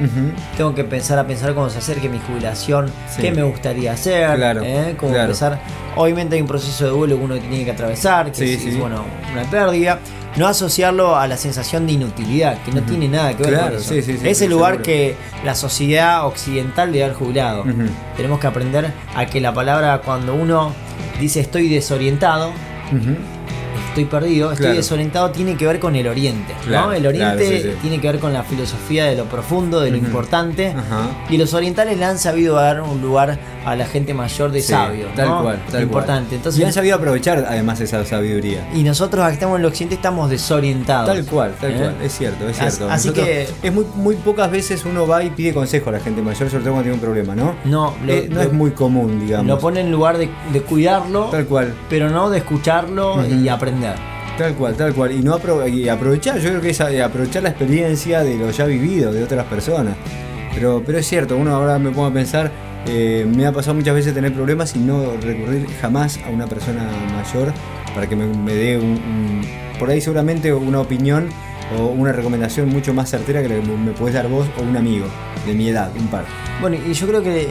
tengo 0.57 0.75
que 0.75 0.83
empezar 0.83 1.19
a 1.19 1.27
pensar 1.27 1.55
cuando 1.55 1.71
se 1.71 1.79
acerque 1.79 2.09
mi 2.09 2.19
jubilación, 2.19 2.91
Sí. 3.09 3.23
qué 3.23 3.33
me 3.33 3.43
gustaría 3.43 3.93
hacer, 3.93 4.37
Claro, 4.37 4.63
¿eh? 4.63 4.95
Cómo 4.99 5.13
claro. 5.13 5.25
empezar. 5.27 5.59
Obviamente 5.97 6.37
hay 6.37 6.43
un 6.43 6.49
proceso 6.49 6.85
de 6.85 6.91
duelo 6.91 7.17
que 7.19 7.25
uno 7.25 7.37
tiene 7.39 7.65
que 7.65 7.71
atravesar, 7.73 8.31
que 8.33 8.47
Sí, 8.47 8.55
es, 8.55 8.63
sí. 8.75 8.79
bueno, 8.79 9.03
una 9.33 9.43
pérdida. 9.51 9.99
No 10.37 10.47
asociarlo 10.47 11.17
a 11.17 11.27
la 11.27 11.37
sensación 11.37 11.87
de 11.87 11.95
inutilidad, 11.95 12.59
que 12.63 12.71
no 12.71 12.83
tiene 12.83 13.09
nada 13.09 13.37
que 13.37 13.43
ver 13.43 13.53
Claro, 13.55 13.67
con 13.71 13.77
eso. 13.79 13.95
es 13.95 14.41
el 14.43 14.51
lugar 14.51 14.73
seguro. 14.75 14.83
que 14.85 15.17
la 15.45 15.55
sociedad 15.57 16.27
occidental 16.27 16.93
le 16.93 17.01
da 17.01 17.07
al 17.07 17.15
jubilado. 17.15 17.65
Tenemos 18.17 18.39
que 18.39 18.47
aprender 18.47 18.93
a 19.17 19.27
que 19.27 19.41
la 19.41 19.53
palabra 19.53 20.01
cuando 20.05 20.35
uno 20.35 20.73
dice 21.19 21.41
estoy 21.41 21.69
desorientado. 21.69 22.53
Estoy 24.01 24.21
perdido, 24.21 24.51
estoy 24.53 24.65
Claro. 24.67 24.77
desorientado, 24.77 25.31
tiene 25.31 25.57
que 25.57 25.67
ver 25.67 25.81
con 25.81 25.97
el 25.97 26.07
oriente. 26.07 26.55
¿no? 26.69 26.93
El 26.93 27.07
oriente 27.07 27.45
claro, 27.45 27.57
sí, 27.63 27.63
sí. 27.63 27.79
tiene 27.83 28.01
que 28.01 28.07
ver 28.13 28.21
con 28.21 28.33
la 28.33 28.43
filosofía 28.45 29.07
de 29.07 29.17
lo 29.17 29.25
profundo, 29.25 29.81
de 29.81 29.91
lo 29.91 29.97
importante. 29.97 30.75
Y 31.29 31.37
los 31.37 31.55
orientales 31.55 31.99
le 31.99 32.05
han 32.05 32.19
sabido 32.19 32.55
dar 32.57 32.81
un 32.81 33.01
lugar 33.01 33.39
a 33.71 33.77
la 33.77 33.87
gente 33.87 34.15
mayor 34.15 34.51
de 34.51 34.61
Sí, 34.61 34.69
sabio. 34.69 35.07
Tal 35.17 35.29
¿no? 35.29 35.43
cual, 35.43 35.63
tal 35.71 35.83
Importante. 35.83 36.29
cual. 36.29 36.37
Entonces, 36.37 36.61
y 36.61 36.65
han 36.65 36.73
sabido 36.73 36.97
aprovechar 36.97 37.45
además 37.49 37.81
esa 37.81 38.05
sabiduría. 38.05 38.69
y 38.75 38.83
nosotros 38.83 39.25
aquí 39.25 39.35
estamos 39.35 39.57
en 39.57 39.61
el 39.63 39.67
occidente 39.67 39.95
estamos 39.97 40.31
desorientados. 40.31 41.09
Tal 41.15 41.25
cual, 41.27 41.55
tal 41.61 41.71
¿eh? 41.73 41.77
cual, 41.79 41.97
es 42.03 42.13
cierto, 42.17 42.49
es 42.49 42.57
cierto. 42.59 42.91
así 42.91 43.09
Nosotros- 43.09 43.27
que- 43.27 43.49
es 43.63 43.73
muy, 43.73 43.85
muy 43.95 44.17
pocas 44.17 44.51
veces 44.51 44.85
uno 44.85 45.07
va 45.07 45.23
y 45.23 45.31
pide 45.31 45.53
consejo 45.55 45.91
a 45.91 45.93
la 45.95 46.01
gente 46.01 46.23
mayor, 46.23 46.49
sobre 46.51 46.63
todo 46.65 46.73
cuando 46.75 46.83
tiene 46.83 46.95
un 46.95 47.01
problema, 47.01 47.35
¿no? 47.35 47.55
No, 47.65 47.95
lo- 48.05 48.13
Eh, 48.13 48.27
no 48.29 48.37
lo- 48.37 48.43
es 48.43 48.53
muy 48.53 48.71
común, 48.73 49.21
digamos. 49.21 49.47
Lo 49.47 49.59
pone 49.59 49.81
en 49.81 49.91
lugar 49.93 50.19
de, 50.19 50.29
de 50.53 50.61
cuidarlo, 50.63 51.27
Tal 51.27 51.47
cual, 51.47 51.75
pero 51.89 52.09
no 52.11 52.31
de 52.31 52.39
escucharlo 52.39 53.27
y 53.27 53.49
aprender. 53.49 53.95
tal 54.39 54.55
cual, 54.55 54.75
tal 54.77 54.95
cual. 54.95 55.13
Y 55.13 55.19
no 55.23 55.37
apro- 55.39 55.69
y 55.69 55.89
aprovechar, 55.89 56.39
yo 56.39 56.51
creo 56.51 56.61
que 56.61 56.71
es 56.71 56.81
a- 56.81 57.05
aprovechar 57.05 57.43
la 57.43 57.49
experiencia 57.51 58.23
de 58.23 58.37
lo 58.37 58.51
ya 58.51 58.65
vivido 58.67 59.13
de 59.13 59.23
otras 59.25 59.45
personas. 59.47 59.95
Pero, 60.55 60.83
pero 60.85 60.99
es 60.99 61.07
cierto, 61.09 61.37
uno 61.37 61.55
ahora 61.55 61.79
me 61.79 61.91
pongo 61.91 62.07
a 62.07 62.13
pensar, 62.13 62.51
eh, 62.87 63.27
me 63.35 63.47
ha 63.47 63.53
pasado 63.53 63.75
muchas 63.75 63.95
veces 63.95 64.15
tener 64.15 64.33
problemas 64.33 64.75
y 64.77 64.79
no 64.79 65.13
recurrir 65.21 65.67
jamás 65.81 66.19
a 66.27 66.31
una 66.31 66.47
persona 66.47 66.89
mayor 67.15 67.53
para 67.95 68.07
que 68.09 68.17
me, 68.17 68.27
me 68.27 68.55
dé 68.55 68.79
un, 68.79 68.85
un- 68.93 69.43
por 69.79 69.91
ahí 69.91 70.01
seguramente 70.01 70.53
una 70.53 70.81
opinión 70.81 71.29
o 71.79 71.87
una 71.87 72.13
recomendación 72.13 72.69
mucho 72.69 72.95
más 72.95 73.11
certera 73.11 73.43
que 73.43 73.49
la 73.49 73.57
que 73.57 73.61
me 73.63 73.93
puedes 73.93 74.15
dar 74.15 74.29
vos 74.29 74.47
o 74.59 74.63
un 74.63 74.77
amigo 74.77 75.07
de 75.47 75.53
mi 75.55 75.69
edad, 75.69 75.91
un 75.99 76.07
par. 76.09 76.25
Bueno, 76.61 76.77
y 76.89 76.93
yo 76.95 77.07
creo 77.07 77.23
que 77.23 77.49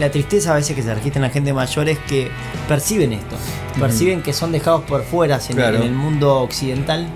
la 0.00 0.10
tristeza 0.10 0.52
a 0.52 0.56
veces 0.56 0.74
que 0.74 0.82
se 0.82 0.92
registra 0.92 1.18
en 1.20 1.22
la 1.22 1.30
gente 1.30 1.52
mayor 1.52 1.88
es 1.88 1.98
que 2.00 2.28
perciben 2.68 3.12
esto, 3.12 3.36
perciben 3.78 4.22
que 4.22 4.32
son 4.32 4.50
dejados 4.50 4.82
por 4.82 5.04
fuera 5.04 5.38
en, 5.48 5.56
Claro. 5.56 5.76
en 5.76 5.82
el 5.84 5.92
mundo 5.92 6.40
occidental 6.40 7.06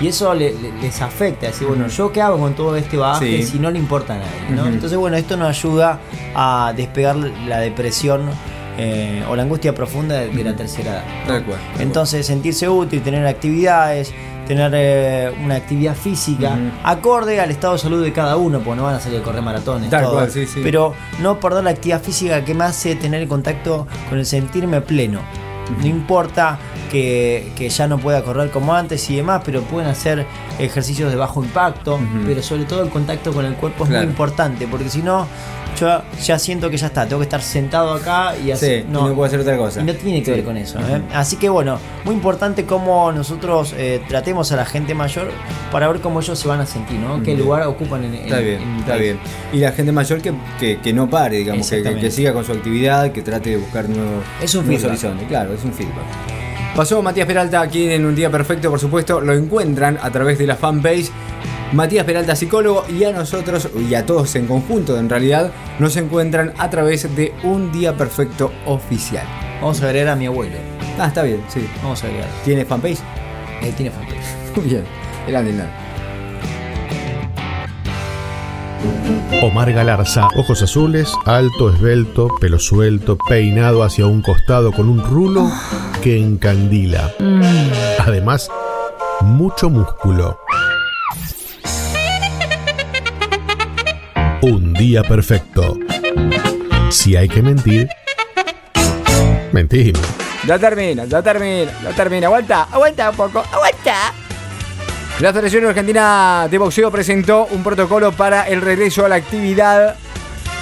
y 0.00 0.08
eso 0.08 0.32
le- 0.34 0.52
le- 0.52 0.72
les 0.80 1.00
afecta, 1.02 1.46
decir, 1.46 1.66
bueno, 1.66 1.88
¿yo 1.88 2.12
qué 2.12 2.22
hago 2.22 2.38
con 2.38 2.54
todo 2.54 2.76
este 2.76 2.96
bagaje 2.96 3.42
Sí. 3.42 3.42
si 3.52 3.58
no 3.58 3.70
le 3.70 3.78
importa 3.78 4.14
a 4.14 4.18
nadie? 4.18 4.50
¿no? 4.56 4.66
Entonces, 4.66 4.96
bueno, 4.98 5.16
esto 5.16 5.36
nos 5.36 5.48
ayuda 5.48 6.00
a 6.34 6.72
despegar 6.76 7.16
la 7.16 7.58
depresión 7.60 8.30
eh, 8.80 9.24
o 9.28 9.34
la 9.34 9.42
angustia 9.42 9.74
profunda 9.74 10.14
de, 10.14 10.28
de 10.28 10.44
la 10.44 10.54
tercera 10.54 10.92
edad. 10.92 11.02
¿no? 11.26 11.32
Tal 11.34 11.44
Entonces, 11.80 12.24
sentirse 12.24 12.68
útil, 12.68 13.02
tener 13.02 13.26
actividades, 13.26 14.12
tener 14.46 14.70
eh, 14.74 15.32
una 15.44 15.56
actividad 15.56 15.96
física 15.96 16.56
acorde 16.84 17.40
al 17.40 17.50
estado 17.50 17.72
de 17.72 17.80
salud 17.80 18.04
de 18.04 18.12
cada 18.12 18.36
uno, 18.36 18.60
porque 18.60 18.76
no 18.76 18.84
van 18.84 18.94
a 18.94 19.00
salir 19.00 19.18
a 19.18 19.22
correr 19.24 19.42
maratones. 19.42 19.90
Tal 19.90 20.04
todo. 20.04 20.12
cual, 20.14 20.30
sí, 20.30 20.46
sí. 20.46 20.60
Pero 20.62 20.94
no 21.20 21.40
perder 21.40 21.64
la 21.64 21.70
actividad 21.70 22.00
física 22.00 22.44
que 22.44 22.54
me 22.54 22.64
hace 22.64 22.94
tener 22.94 23.26
contacto 23.26 23.88
con 24.08 24.18
el 24.20 24.24
sentirme 24.26 24.80
pleno. 24.80 25.22
No 25.80 25.86
importa 25.86 26.58
que, 26.90 27.52
que 27.56 27.68
ya 27.68 27.86
no 27.86 27.98
pueda 27.98 28.22
correr 28.22 28.50
como 28.50 28.74
antes 28.74 29.08
y 29.10 29.16
demás, 29.16 29.42
pero 29.44 29.62
pueden 29.62 29.88
hacer 29.88 30.26
ejercicios 30.58 31.10
de 31.10 31.16
bajo 31.16 31.42
impacto, 31.44 31.98
pero 32.26 32.42
sobre 32.42 32.64
todo 32.64 32.82
el 32.82 32.88
contacto 32.90 33.32
con 33.32 33.44
el 33.44 33.54
cuerpo 33.54 33.84
es 33.84 33.90
Claro. 33.90 34.04
muy 34.04 34.10
importante, 34.12 34.66
porque 34.66 34.88
si 34.88 35.02
no, 35.02 35.26
yo 35.78 36.02
ya 36.24 36.38
siento 36.38 36.70
que 36.70 36.76
ya 36.76 36.86
está, 36.88 37.06
tengo 37.06 37.20
que 37.20 37.24
estar 37.24 37.40
sentado 37.42 37.92
acá 37.94 38.34
y 38.36 38.50
así. 38.50 38.66
Sí, 38.66 38.72
y 38.88 38.90
no 38.92 39.14
puedo 39.14 39.24
hacer 39.24 39.38
otra 39.40 39.56
cosa. 39.56 39.82
no 39.82 39.94
tiene 39.94 40.20
que 40.20 40.24
Sí. 40.26 40.30
ver 40.32 40.44
con 40.44 40.56
eso. 40.56 40.78
¿eh? 40.80 41.02
Así 41.14 41.36
que 41.36 41.48
bueno, 41.48 41.78
muy 42.04 42.14
importante 42.14 42.64
cómo 42.64 43.12
nosotros 43.12 43.74
eh, 43.76 44.02
tratemos 44.08 44.50
a 44.50 44.56
la 44.56 44.64
gente 44.64 44.94
mayor 44.94 45.30
para 45.70 45.86
ver 45.88 46.00
cómo 46.00 46.20
ellos 46.20 46.36
se 46.38 46.48
van 46.48 46.60
a 46.60 46.66
sentir, 46.66 46.98
¿no? 46.98 47.22
Qué 47.22 47.36
lugar 47.36 47.62
ocupan 47.68 48.02
en, 48.04 48.14
en- 48.14 48.24
Está 48.24 48.38
bien, 48.38 48.60
en 48.62 48.76
está 48.78 48.92
país. 48.92 49.02
bien. 49.02 49.18
Y 49.52 49.58
la 49.58 49.70
gente 49.72 49.92
mayor 49.92 50.20
que, 50.20 50.32
que, 50.58 50.78
que 50.80 50.92
no 50.92 51.08
pare, 51.08 51.36
digamos, 51.36 51.68
que, 51.70 51.82
que- 51.82 52.10
siga 52.10 52.32
con 52.32 52.44
su 52.44 52.52
actividad, 52.52 53.12
que 53.12 53.22
trate 53.22 53.50
de 53.50 53.56
buscar 53.58 53.88
nuevos, 53.88 54.24
Es 54.42 54.54
un 54.56 54.66
nuevos 54.66 54.82
horizontes. 54.84 55.28
Claro, 55.28 55.52
es 55.58 55.64
un 55.64 55.72
feedback. 55.72 56.04
Pasó 56.74 57.02
Matías 57.02 57.26
Peralta 57.26 57.60
aquí 57.60 57.90
en 57.90 58.04
Un 58.06 58.14
Día 58.14 58.30
Perfecto, 58.30 58.70
por 58.70 58.78
supuesto. 58.78 59.20
Lo 59.20 59.34
encuentran 59.34 59.98
a 60.00 60.10
través 60.10 60.38
de 60.38 60.46
la 60.46 60.56
fanpage. 60.56 61.10
Matías 61.72 62.04
Peralta, 62.04 62.34
psicólogo, 62.34 62.84
y 62.88 63.04
a 63.04 63.12
nosotros, 63.12 63.68
y 63.88 63.94
a 63.94 64.06
todos 64.06 64.34
en 64.36 64.46
conjunto, 64.46 64.98
en 64.98 65.10
realidad, 65.10 65.50
nos 65.78 65.96
encuentran 65.96 66.52
a 66.56 66.70
través 66.70 67.14
de 67.14 67.34
Un 67.42 67.72
Día 67.72 67.94
Perfecto 67.96 68.52
Oficial. 68.64 69.26
Vamos 69.60 69.82
a 69.82 69.86
agregar 69.86 70.08
a 70.14 70.16
mi 70.16 70.26
abuelo. 70.26 70.56
Ah, 70.98 71.08
está 71.08 71.22
bien, 71.24 71.42
sí. 71.48 71.68
Vamos 71.82 72.02
a 72.02 72.06
agregar. 72.06 72.28
¿Tiene 72.44 72.64
fanpage? 72.64 72.98
Eh, 73.62 73.72
tiene 73.76 73.90
fanpage. 73.90 74.56
Muy 74.56 74.64
bien. 74.70 74.84
Grande, 75.26 75.52
grande. 75.52 75.87
Omar 79.40 79.72
Galarza, 79.72 80.28
ojos 80.36 80.62
azules, 80.62 81.12
alto, 81.24 81.70
esbelto, 81.72 82.28
pelo 82.40 82.58
suelto, 82.58 83.16
peinado 83.16 83.84
hacia 83.84 84.04
un 84.04 84.20
costado 84.20 84.72
con 84.72 84.88
un 84.88 85.00
rulo 85.00 85.48
que 86.02 86.18
encandila. 86.18 87.12
Además, 88.00 88.50
mucho 89.20 89.70
músculo. 89.70 90.40
Un 94.42 94.72
día 94.74 95.04
perfecto. 95.04 95.78
Si 96.90 97.14
hay 97.14 97.28
que 97.28 97.40
mentir, 97.40 97.88
mentimos. 99.52 100.02
Ya 100.48 100.58
termina, 100.58 101.04
ya 101.04 101.22
termina, 101.22 101.70
ya 101.84 101.92
termina. 101.92 102.26
Aguanta, 102.26 102.62
aguanta 102.72 103.10
un 103.10 103.16
poco, 103.16 103.44
aguanta. 103.52 104.12
La 105.20 105.32
Federación 105.32 105.66
Argentina 105.66 106.46
de 106.48 106.58
Boxeo 106.58 106.92
presentó 106.92 107.46
un 107.46 107.64
protocolo 107.64 108.12
para 108.12 108.46
el 108.46 108.60
regreso 108.60 109.04
a 109.04 109.08
la 109.08 109.16
actividad. 109.16 109.96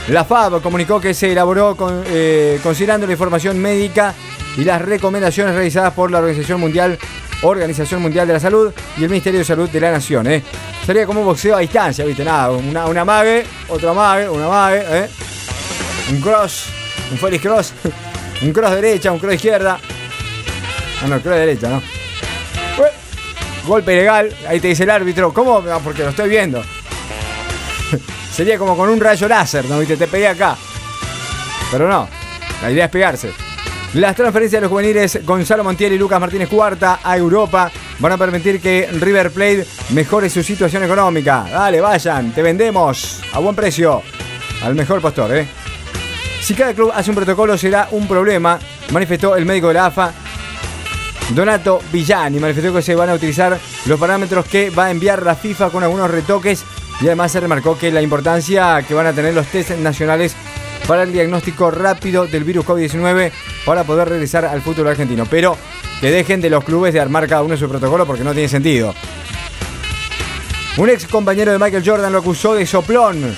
La 0.09 0.25
FAB 0.25 0.62
comunicó 0.62 0.99
que 0.99 1.12
se 1.12 1.31
elaboró 1.31 1.77
eh, 2.07 2.59
considerando 2.62 3.07
la 3.07 3.12
información 3.12 3.59
médica 3.59 4.14
y 4.57 4.64
las 4.64 4.81
recomendaciones 4.81 5.55
realizadas 5.55 5.92
por 5.92 6.11
la 6.11 6.21
Organización 6.21 6.59
Mundial, 6.59 6.99
de 7.42 8.33
la 8.33 8.40
Salud 8.40 8.73
y 8.97 9.03
el 9.03 9.11
Ministerio 9.11 9.40
de 9.40 9.45
Salud 9.45 9.69
de 9.69 9.79
la 9.79 9.90
Nación. 9.90 10.27
¿eh? 10.27 10.42
Sería 10.87 11.05
como 11.05 11.21
un 11.21 11.27
boxeo 11.27 11.55
a 11.55 11.59
distancia, 11.59 12.07
¿viste? 12.07 12.25
Nada, 12.25 12.51
una, 12.53 12.87
una 12.87 13.05
mague, 13.05 13.45
otra 13.69 13.92
mague, 13.92 14.27
una 14.27 14.49
mague, 14.49 14.83
¿eh? 14.88 15.09
un 16.12 16.21
cross, 16.23 16.69
un 17.12 17.19
Felix 17.19 17.42
cross, 17.42 17.75
un 18.40 18.53
cross 18.55 18.71
derecha, 18.71 19.12
un 19.12 19.19
cross 19.19 19.35
izquierda. 19.35 19.79
Ah, 21.03 21.09
no, 21.09 21.21
cross 21.21 21.37
derecha, 21.37 21.69
¿no? 21.69 21.95
Golpe 23.66 23.92
ilegal, 23.94 24.35
ahí 24.48 24.61
te 24.61 24.68
dice 24.68 24.85
el 24.85 24.90
árbitro. 24.90 25.33
¿Cómo? 25.33 25.61
No, 25.61 25.81
porque 25.81 26.02
lo 26.02 26.11
estoy 26.11 26.29
viendo. 26.29 26.62
Sería 28.33 28.59
como 28.59 28.76
con 28.76 28.88
un 28.88 29.00
rayo 29.00 29.29
láser, 29.29 29.64
¿no? 29.64 29.79
Viste, 29.79 29.96
te 29.96 30.07
pegué 30.07 30.29
acá. 30.29 30.57
Pero 31.70 31.88
no, 31.88 32.09
la 32.62 32.70
idea 32.70 32.85
es 32.85 32.90
pegarse. 32.90 33.33
Las 33.94 34.14
transferencias 34.14 34.61
de 34.61 34.62
los 34.62 34.70
juveniles 34.70 35.24
Gonzalo 35.24 35.64
Montiel 35.64 35.92
y 35.94 35.98
Lucas 35.98 36.20
Martínez 36.20 36.48
Cuarta 36.48 37.00
a 37.02 37.16
Europa 37.16 37.70
van 37.98 38.12
a 38.12 38.18
permitir 38.18 38.61
que 38.61 38.88
River 38.92 39.31
Plate 39.31 39.66
mejore 39.90 40.29
su 40.29 40.42
situación 40.42 40.85
económica. 40.85 41.46
Dale, 41.50 41.81
vayan, 41.81 42.33
te 42.33 42.42
vendemos 42.42 43.22
a 43.33 43.38
buen 43.38 43.57
precio. 43.57 44.02
Al 44.62 44.74
mejor 44.74 45.00
postor, 45.00 45.35
¿eh? 45.35 45.48
Si 46.40 46.55
cada 46.55 46.74
club 46.74 46.92
hace 46.94 47.11
un 47.11 47.16
protocolo 47.16 47.57
será 47.59 47.88
un 47.90 48.07
problema, 48.07 48.59
manifestó 48.92 49.35
el 49.35 49.44
médico 49.44 49.68
de 49.68 49.74
la 49.74 49.87
AFA, 49.87 50.12
Donato 51.31 51.81
Villani. 51.93 52.39
Manifestó 52.39 52.73
que 52.73 52.83
se 52.83 52.95
van 52.95 53.11
a 53.11 53.15
utilizar 53.15 53.59
los 53.87 53.99
parámetros 53.99 54.47
que 54.47 54.71
va 54.71 54.87
a 54.87 54.91
enviar 54.91 55.23
la 55.23 55.35
FIFA 55.35 55.71
con 55.71 55.83
algunos 55.83 56.11
retoques 56.11 56.65
y 57.01 57.07
además 57.07 57.33
se 57.33 57.41
remarcó 57.41 57.79
que 57.79 57.91
la 57.91 58.03
importancia 58.03 58.83
que 58.87 58.95
van 58.95 59.07
a 59.07 59.12
tener 59.12 59.35
los 59.35 59.47
test 59.47 59.71
nacionales 59.73 60.35
para 60.87 61.03
el 61.03 61.12
diagnóstico 61.12 61.71
rápido 61.71 62.27
del 62.27 62.45
virus 62.45 62.65
COVID-19 62.65 63.33
para 63.65 63.85
poder 63.85 64.09
regresar 64.09 64.45
al 64.45 64.62
fútbol 64.62 64.89
argentino. 64.89 65.27
Pero 65.29 65.57
que 66.01 66.11
dejen 66.11 66.41
de 66.41 66.51
los 66.51 66.65
clubes 66.65 66.95
de 66.95 67.01
armar 67.01 67.27
cada 67.27 67.43
uno 67.43 67.57
su 67.57 67.69
protocolo 67.69 68.07
porque 68.07 68.25
no 68.25 68.33
tiene 68.33 68.49
sentido. 68.49 68.95
Un 70.77 70.91
ex 70.91 71.07
compañero 71.07 71.53
de 71.53 71.59
Michael 71.59 71.83
Jordan 71.85 72.12
lo 72.12 72.19
acusó 72.19 72.55
de 72.55 72.67
soplón 72.67 73.37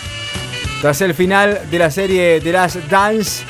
tras 0.81 1.01
el 1.01 1.15
final 1.15 1.63
de 1.71 1.79
la 1.79 1.91
serie 1.91 2.41
The 2.41 2.53
Last 2.53 2.77
Dance. 2.89 3.45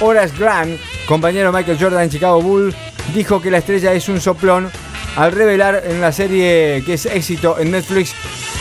Horace 0.00 0.34
Grant, 0.38 0.78
compañero 1.06 1.52
Michael 1.52 1.78
Jordan 1.78 2.04
en 2.04 2.10
Chicago 2.10 2.40
Bulls, 2.40 2.74
dijo 3.12 3.40
que 3.40 3.50
la 3.50 3.58
estrella 3.58 3.92
es 3.92 4.08
un 4.08 4.20
soplón 4.20 4.70
al 5.16 5.32
revelar 5.32 5.82
en 5.86 6.00
la 6.00 6.12
serie 6.12 6.82
que 6.84 6.94
es 6.94 7.06
éxito 7.06 7.58
en 7.58 7.70
Netflix 7.72 8.14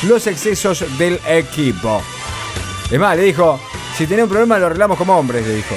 los 0.07 0.27
excesos 0.27 0.85
del 0.97 1.19
equipo. 1.27 2.01
Es 2.89 2.99
más, 2.99 3.15
le 3.17 3.23
dijo, 3.23 3.59
si 3.97 4.07
tenés 4.07 4.23
un 4.23 4.29
problema 4.29 4.57
lo 4.57 4.67
arreglamos 4.67 4.97
como 4.97 5.17
hombres, 5.17 5.45
le 5.45 5.55
dijo. 5.55 5.75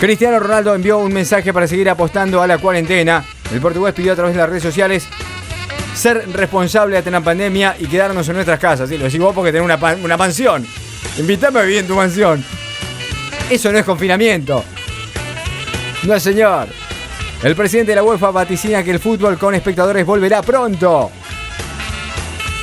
Cristiano 0.00 0.38
Ronaldo 0.38 0.74
envió 0.74 0.98
un 0.98 1.12
mensaje 1.12 1.52
para 1.52 1.66
seguir 1.66 1.88
apostando 1.88 2.42
a 2.42 2.46
la 2.46 2.58
cuarentena. 2.58 3.24
El 3.52 3.60
portugués 3.60 3.94
pidió 3.94 4.12
a 4.12 4.16
través 4.16 4.34
de 4.34 4.40
las 4.40 4.48
redes 4.48 4.62
sociales 4.62 5.06
ser 5.94 6.28
responsable 6.32 6.98
ante 6.98 7.10
la 7.10 7.22
pandemia 7.22 7.76
y 7.78 7.86
quedarnos 7.86 8.28
en 8.28 8.34
nuestras 8.34 8.58
casas. 8.58 8.88
Sí, 8.88 8.98
lo 8.98 9.04
decís 9.04 9.20
vos 9.20 9.34
porque 9.34 9.52
tenés 9.52 9.64
una, 9.64 9.78
una 10.02 10.16
mansión. 10.16 10.66
Invítame 11.18 11.60
a 11.60 11.62
vivir 11.62 11.78
en 11.78 11.86
tu 11.86 11.94
mansión. 11.94 12.44
Eso 13.48 13.72
no 13.72 13.78
es 13.78 13.84
confinamiento. 13.84 14.64
No, 16.02 16.20
señor. 16.20 16.68
El 17.42 17.54
presidente 17.54 17.92
de 17.92 17.96
la 17.96 18.02
UEFA 18.02 18.30
vaticina 18.30 18.82
que 18.82 18.90
el 18.90 18.98
fútbol 18.98 19.38
con 19.38 19.54
espectadores 19.54 20.06
volverá 20.06 20.42
pronto. 20.42 21.10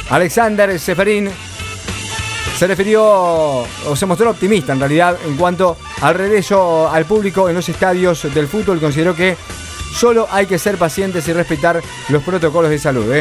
Alexander 0.09 0.79
Seferín 0.79 1.29
se 2.57 2.67
refirió 2.67 3.03
o 3.03 3.95
se 3.95 4.05
mostró 4.05 4.31
optimista 4.31 4.73
en 4.73 4.79
realidad 4.79 5.17
en 5.25 5.37
cuanto 5.37 5.77
al 6.01 6.15
regreso 6.15 6.89
al 6.89 7.05
público 7.05 7.49
en 7.49 7.55
los 7.55 7.69
estadios 7.69 8.33
del 8.33 8.47
fútbol. 8.47 8.79
Consideró 8.79 9.15
que 9.15 9.37
solo 9.95 10.27
hay 10.31 10.47
que 10.47 10.59
ser 10.59 10.77
pacientes 10.77 11.27
y 11.27 11.33
respetar 11.33 11.81
los 12.09 12.23
protocolos 12.23 12.71
de 12.71 12.79
salud. 12.79 13.13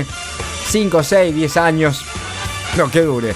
5, 0.68 1.02
6, 1.02 1.34
10 1.34 1.56
años. 1.58 2.04
No, 2.76 2.90
que 2.90 3.02
dure. 3.02 3.34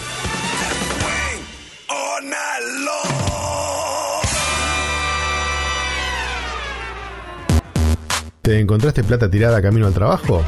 ¿Te 8.47 8.61
encontraste 8.61 9.03
plata 9.03 9.29
tirada 9.29 9.61
camino 9.61 9.89
al 9.89 9.93
trabajo? 9.93 10.41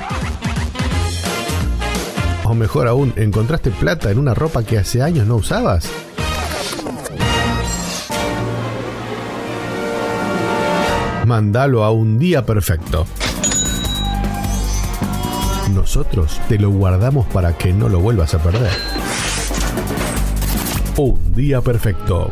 O 2.45 2.55
mejor 2.55 2.87
aún, 2.87 3.13
¿encontraste 3.17 3.73
plata 3.73 4.13
en 4.13 4.19
una 4.19 4.35
ropa 4.35 4.63
que 4.63 4.79
hace 4.79 5.03
años 5.03 5.27
no 5.27 5.35
usabas? 5.35 5.91
Mándalo 11.27 11.83
a 11.83 11.91
un 11.91 12.21
día 12.21 12.47
perfecto. 12.47 13.05
Nosotros 15.75 16.41
te 16.49 16.57
lo 16.57 16.71
guardamos 16.71 17.27
para 17.27 17.59
que 17.59 17.73
no 17.73 17.89
lo 17.89 17.99
vuelvas 17.99 18.33
a 18.33 18.39
perder. 18.41 18.71
Un 20.99 21.35
día 21.35 21.61
perfecto. 21.63 22.31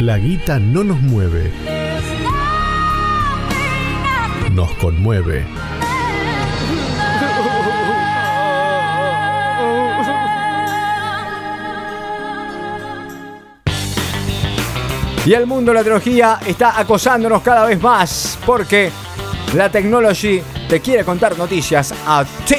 La 0.00 0.16
guita 0.16 0.58
no 0.58 0.82
nos 0.82 1.00
mueve. 1.00 1.73
Nos 4.54 4.70
conmueve. 4.74 5.44
Y 15.26 15.32
el 15.32 15.46
mundo 15.46 15.72
de 15.72 15.78
la 15.78 15.82
tecnología 15.82 16.38
está 16.46 16.78
acosándonos 16.78 17.42
cada 17.42 17.66
vez 17.66 17.82
más 17.82 18.38
porque 18.46 18.92
la 19.54 19.68
Technology 19.70 20.40
te 20.68 20.80
quiere 20.80 21.02
contar 21.02 21.36
noticias 21.36 21.92
a 22.06 22.24
ti. 22.46 22.54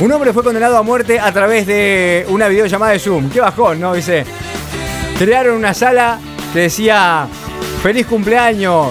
Un 0.00 0.12
hombre 0.12 0.32
fue 0.32 0.44
condenado 0.44 0.76
a 0.76 0.82
muerte 0.84 1.18
a 1.18 1.32
través 1.32 1.66
de 1.66 2.24
una 2.28 2.46
videollamada 2.46 2.92
de 2.92 3.00
Zoom. 3.00 3.30
Qué 3.30 3.40
bajón, 3.40 3.80
¿no? 3.80 3.94
Dice, 3.94 4.24
crearon 5.18 5.56
una 5.56 5.74
sala 5.74 6.20
que 6.52 6.60
decía, 6.60 7.26
feliz 7.82 8.06
cumpleaños, 8.06 8.88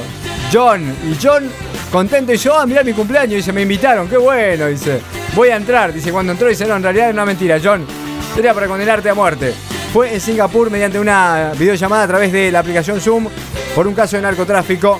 John. 0.51 0.83
Y 1.09 1.17
John, 1.21 1.49
contento, 1.91 2.31
dice, 2.31 2.49
oh, 2.49 2.65
mirá 2.67 2.83
mi 2.83 2.93
cumpleaños. 2.93 3.35
Dice, 3.35 3.53
me 3.53 3.61
invitaron, 3.61 4.07
qué 4.07 4.17
bueno. 4.17 4.67
Dice, 4.67 5.01
voy 5.35 5.49
a 5.49 5.55
entrar. 5.55 5.93
Dice, 5.93 6.11
cuando 6.11 6.31
entró, 6.33 6.47
dice, 6.47 6.65
no, 6.65 6.75
en 6.75 6.83
realidad 6.83 7.09
es 7.09 7.13
una 7.13 7.25
mentira, 7.25 7.59
John. 7.63 7.85
Sería 8.35 8.53
para 8.53 8.67
condenarte 8.67 9.09
a 9.09 9.13
muerte. 9.13 9.53
fue 9.91 10.13
en 10.13 10.21
Singapur 10.21 10.69
mediante 10.69 10.99
una 10.99 11.51
videollamada 11.57 12.03
a 12.03 12.07
través 12.07 12.31
de 12.31 12.51
la 12.51 12.59
aplicación 12.59 13.01
Zoom 13.01 13.27
por 13.75 13.87
un 13.87 13.93
caso 13.93 14.15
de 14.15 14.21
narcotráfico, 14.21 14.99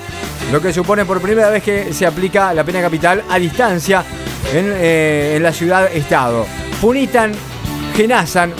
lo 0.50 0.60
que 0.60 0.72
supone 0.72 1.04
por 1.04 1.20
primera 1.20 1.48
vez 1.50 1.62
que 1.62 1.92
se 1.92 2.06
aplica 2.06 2.52
la 2.52 2.64
pena 2.64 2.80
capital 2.80 3.22
a 3.28 3.38
distancia 3.38 4.04
en, 4.52 4.72
eh, 4.76 5.38
la 5.40 5.52
ciudad-estado. 5.52 6.46
Punitan 6.80 7.32
Genasan, 7.96 8.52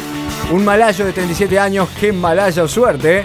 un 0.53 0.65
malayo 0.65 1.05
de 1.05 1.13
37 1.13 1.59
años, 1.59 1.89
qué 1.99 2.13
malayo 2.13 2.69
suerte, 2.69 3.21
eh, 3.21 3.25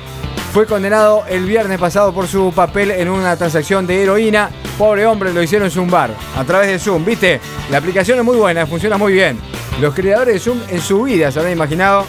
fue 0.57 0.65
condenado 0.65 1.23
el 1.29 1.45
viernes 1.45 1.77
pasado 1.77 2.11
por 2.11 2.25
su 2.25 2.51
papel 2.51 2.89
en 2.89 3.09
una 3.09 3.37
transacción 3.37 3.85
de 3.85 4.01
heroína. 4.01 4.49
Pobre 4.75 5.05
hombre, 5.05 5.31
lo 5.31 5.43
hicieron 5.43 5.67
en 5.67 5.71
Zoom 5.71 5.87
Bar, 5.87 6.09
a 6.35 6.43
través 6.45 6.67
de 6.67 6.79
Zoom. 6.79 7.05
¿Viste? 7.05 7.39
La 7.69 7.77
aplicación 7.77 8.17
es 8.17 8.25
muy 8.25 8.37
buena, 8.37 8.65
funciona 8.65 8.97
muy 8.97 9.13
bien. 9.13 9.39
Los 9.79 9.93
creadores 9.93 10.33
de 10.33 10.39
Zoom 10.39 10.59
en 10.67 10.81
su 10.81 11.03
vida 11.03 11.31
se 11.31 11.37
habían 11.37 11.53
imaginado 11.53 12.07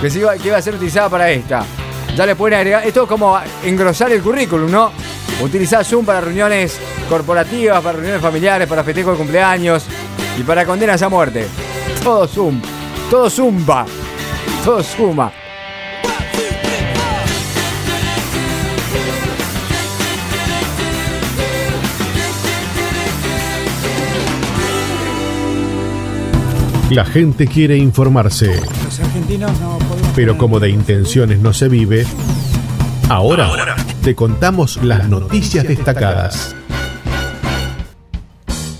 que, 0.00 0.08
se 0.08 0.20
iba, 0.20 0.36
que 0.36 0.46
iba 0.46 0.56
a 0.56 0.62
ser 0.62 0.76
utilizada 0.76 1.08
para 1.08 1.28
esta. 1.32 1.64
Ya 2.14 2.24
le 2.26 2.36
pueden 2.36 2.60
agregar. 2.60 2.86
Esto 2.86 3.02
es 3.02 3.08
como 3.08 3.36
engrosar 3.64 4.12
el 4.12 4.22
currículum, 4.22 4.70
¿no? 4.70 4.92
Utilizar 5.42 5.84
Zoom 5.84 6.06
para 6.06 6.20
reuniones 6.20 6.78
corporativas, 7.08 7.82
para 7.82 7.94
reuniones 7.94 8.22
familiares, 8.22 8.68
para 8.68 8.84
festejos 8.84 9.14
de 9.14 9.18
cumpleaños 9.18 9.84
y 10.38 10.44
para 10.44 10.64
condenas 10.64 11.02
a 11.02 11.08
muerte. 11.08 11.48
Todo 12.04 12.28
Zoom. 12.28 12.62
Todo 13.10 13.28
Zumba. 13.28 13.84
Todo 14.64 14.80
suma. 14.80 15.32
La 26.90 27.04
gente 27.04 27.46
quiere 27.46 27.76
informarse, 27.76 28.60
Los 28.84 29.00
argentinos 29.00 29.58
no 29.60 29.78
podemos. 29.78 30.10
pero 30.14 30.36
como 30.36 30.60
de 30.60 30.68
intenciones 30.70 31.38
no 31.40 31.52
se 31.52 31.68
vive, 31.68 32.06
ahora 33.08 33.74
te 34.02 34.14
contamos 34.14 34.76
las 34.82 35.08
noticias 35.08 35.66
destacadas. 35.66 36.54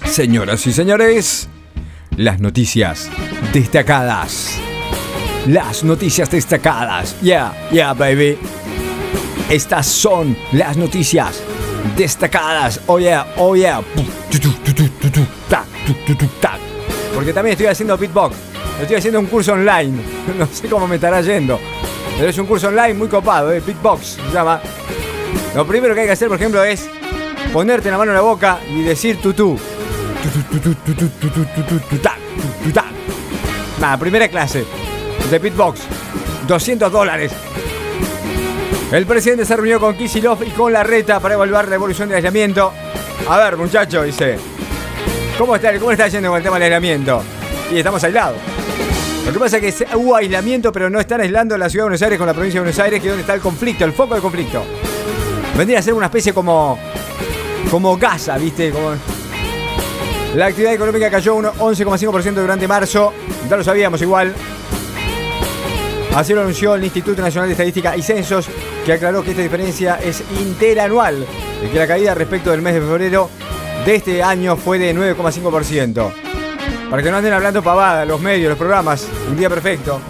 Señoras 0.05 0.67
y 0.67 0.73
señores, 0.73 1.49
las 2.17 2.40
noticias 2.40 3.09
destacadas. 3.53 4.59
Las 5.47 5.83
noticias 5.83 6.31
destacadas. 6.31 7.17
Yeah, 7.21 7.53
yeah, 7.73 7.93
baby. 7.95 8.38
Estas 9.51 9.87
son 9.87 10.37
las 10.53 10.77
noticias 10.77 11.43
destacadas. 11.97 12.81
Oh 12.87 12.99
yeah, 12.99 13.27
oh 13.37 13.57
yeah. 13.57 13.81
Porque 17.14 17.33
también 17.33 17.53
estoy 17.53 17.66
haciendo 17.66 17.96
beatbox. 17.96 18.37
Estoy 18.81 18.96
haciendo 18.96 19.20
un 19.20 19.27
curso 19.27 19.53
online. 19.53 20.03
No 20.38 20.46
sé 20.46 20.68
cómo 20.68 20.87
me 20.88 20.96
estará 20.96 21.20
yendo. 21.20 21.59
Pero 22.16 22.29
es 22.29 22.38
un 22.38 22.46
curso 22.46 22.68
online 22.68 22.94
muy 22.94 23.09
copado, 23.09 23.53
¿eh? 23.53 23.62
Beatbox 23.64 24.18
se 24.29 24.33
llama. 24.33 24.61
Lo 25.55 25.66
primero 25.66 25.94
que 25.94 26.00
hay 26.00 26.07
que 26.07 26.12
hacer, 26.12 26.29
por 26.29 26.37
ejemplo, 26.37 26.62
es 26.62 26.88
ponerte 27.53 27.90
la 27.90 27.98
mano 27.98 28.11
en 28.11 28.16
la 28.16 28.22
boca 28.22 28.59
y 28.68 28.83
decir 28.83 29.20
tutú. 29.20 29.59
Nada, 33.81 33.96
primera 33.98 34.29
clase 34.29 34.64
de 35.31 35.38
beatbox. 35.38 35.81
200 36.46 36.92
dólares. 36.92 37.33
El 38.92 39.07
presidente 39.07 39.44
se 39.44 39.57
reunió 39.57 39.81
con 39.81 39.96
Kisilov 39.96 40.42
y 40.44 40.50
con 40.50 40.72
Larreta 40.72 41.18
para 41.20 41.35
evaluar 41.35 41.68
la 41.68 41.74
evolución 41.74 42.09
del 42.09 42.16
aislamiento. 42.16 42.72
A 43.29 43.38
ver, 43.38 43.57
muchacho, 43.57 44.03
dice. 44.03 44.38
¿Cómo 45.38 45.57
está, 45.57 45.77
¿Cómo 45.79 45.90
está 45.90 46.07
yendo 46.07 46.29
con 46.29 46.38
el 46.38 46.44
tema 46.44 46.57
del 46.57 46.64
aislamiento? 46.64 47.23
Y 47.73 47.79
estamos 47.79 48.03
aislados. 48.05 48.38
Lo 49.27 49.33
que 49.33 49.38
pasa 49.38 49.59
es 49.59 49.75
que 49.75 49.97
hubo 49.97 50.14
aislamiento, 50.14 50.70
pero 50.70 50.88
no 50.88 51.01
están 51.01 51.20
aislando 51.23 51.59
la 51.59 51.68
ciudad 51.68 51.85
de 51.85 51.88
Buenos 51.88 52.03
Aires 52.03 52.18
con 52.18 52.27
la 52.29 52.35
provincia 52.35 52.61
de 52.61 52.64
Buenos 52.66 52.79
Aires, 52.79 53.01
que 53.01 53.09
es 53.09 53.12
donde 53.12 53.23
está 53.23 53.35
el 53.35 53.40
conflicto, 53.40 53.85
el 53.85 53.92
foco 53.92 54.14
del 54.14 54.23
conflicto. 54.23 54.62
Vendría 55.57 55.81
a 55.81 55.83
ser 55.83 55.94
una 55.94 56.07
especie 56.07 56.33
como. 56.33 56.79
como 57.68 57.97
Gaza, 57.97 58.38
¿viste? 58.38 58.73
La 60.37 60.47
actividad 60.47 60.75
económica 60.75 61.11
cayó 61.11 61.35
un 61.35 61.47
11,5% 61.47 62.35
durante 62.35 62.68
marzo. 62.68 63.12
Ya 63.51 63.57
lo 63.57 63.64
sabíamos 63.64 64.01
igual. 64.03 64.33
Así 66.14 66.33
lo 66.33 66.42
anunció 66.42 66.77
el 66.77 66.85
Instituto 66.85 67.23
Nacional 67.23 67.49
de 67.49 67.55
Estadística 67.55 67.97
y 67.97 68.03
Censos, 68.03 68.49
que 68.87 68.92
aclaró 68.92 69.25
que 69.25 69.31
esta 69.31 69.42
diferencia 69.42 69.99
es 70.01 70.23
interanual 70.40 71.27
y 71.64 71.73
que 71.73 71.79
la 71.79 71.88
caída 71.88 72.14
respecto 72.14 72.53
del 72.53 72.62
mes 72.62 72.75
de 72.75 72.81
febrero 72.81 73.31
de 73.85 73.97
este 73.97 74.23
año 74.23 74.57
fue 74.57 74.79
de 74.79 74.94
9,5%. 74.94 76.12
Para 76.90 77.03
que 77.03 77.11
no 77.11 77.16
anden 77.18 77.33
hablando 77.33 77.62
pavada, 77.62 78.05
los 78.05 78.20
medios, 78.20 78.49
los 78.49 78.59
programas, 78.59 79.07
un 79.29 79.37
día 79.37 79.51
perfecto. 79.51 80.01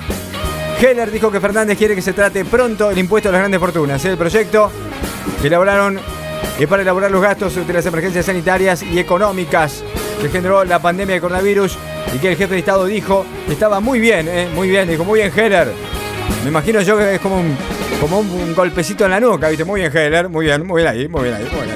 Heller 0.81 1.11
dijo 1.11 1.31
que 1.31 1.41
Fernández 1.41 1.77
quiere 1.77 1.95
que 1.95 2.03
se 2.03 2.13
trate 2.13 2.45
pronto 2.45 2.91
el 2.91 2.99
impuesto 2.99 3.31
a 3.31 3.33
las 3.33 3.41
grandes 3.41 3.59
fortunas. 3.59 4.05
El 4.05 4.17
proyecto 4.17 4.71
que 5.41 5.49
elaboraron 5.49 5.99
es 6.59 6.69
para 6.69 6.83
elaborar 6.83 7.11
los 7.11 7.21
gastos 7.21 7.67
de 7.67 7.73
las 7.73 7.85
emergencias 7.87 8.27
sanitarias 8.27 8.83
y 8.83 8.99
económicas 8.99 9.83
que 10.21 10.29
generó 10.29 10.65
la 10.65 10.79
pandemia 10.81 11.17
de 11.17 11.21
coronavirus 11.21 11.77
y 12.15 12.19
que 12.19 12.29
el 12.29 12.37
jefe 12.37 12.55
de 12.55 12.61
Estado 12.61 12.85
dijo 12.85 13.27
que 13.47 13.55
estaba 13.55 13.81
muy 13.81 13.99
bien, 13.99 14.29
¿eh? 14.29 14.49
muy 14.55 14.69
bien, 14.69 14.89
dijo 14.89 15.05
muy 15.05 15.21
bien 15.21 15.33
Heller. 15.35 15.73
Me 16.45 16.51
imagino 16.51 16.81
yo 16.83 16.97
que 16.97 17.17
es 17.17 17.21
como 17.21 17.41
un, 17.41 17.57
como 18.01 18.21
un, 18.21 18.31
un 18.31 18.55
golpecito 18.55 19.05
en 19.05 19.11
la 19.13 19.21
nuca, 19.21 19.49
¿viste? 19.49 19.65
Muy 19.65 19.81
bien 19.81 19.97
Heller, 19.97 20.29
muy 20.29 20.47
bien, 20.47 20.65
muy 20.65 20.83
bien 20.83 20.95
ahí, 20.95 21.09
muy 21.09 21.23
bien 21.25 21.35
ahí, 21.35 21.45
muy 21.45 21.63
bien 21.63 21.71
ahí. 21.71 21.74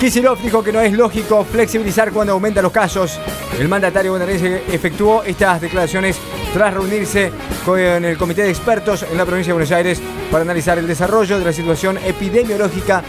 Kisilov 0.00 0.40
dijo 0.42 0.62
que 0.62 0.72
no 0.72 0.80
es 0.80 0.92
lógico 0.92 1.44
flexibilizar 1.44 2.12
cuando 2.12 2.32
aumentan 2.32 2.62
los 2.62 2.72
casos. 2.72 3.18
El 3.58 3.68
mandatario 3.68 4.12
bonaerense 4.12 4.64
efectuó 4.72 5.22
estas 5.22 5.60
declaraciones 5.60 6.18
tras 6.52 6.74
reunirse 6.74 7.32
con 7.64 7.78
el 7.78 8.18
comité 8.18 8.42
de 8.42 8.50
expertos 8.50 9.04
en 9.10 9.16
la 9.16 9.24
provincia 9.24 9.50
de 9.50 9.54
Buenos 9.54 9.72
Aires 9.72 10.02
para 10.30 10.42
analizar 10.42 10.78
el 10.78 10.86
desarrollo 10.86 11.38
de 11.38 11.44
la 11.44 11.52
situación 11.52 11.98
epidemiológica 11.98 13.02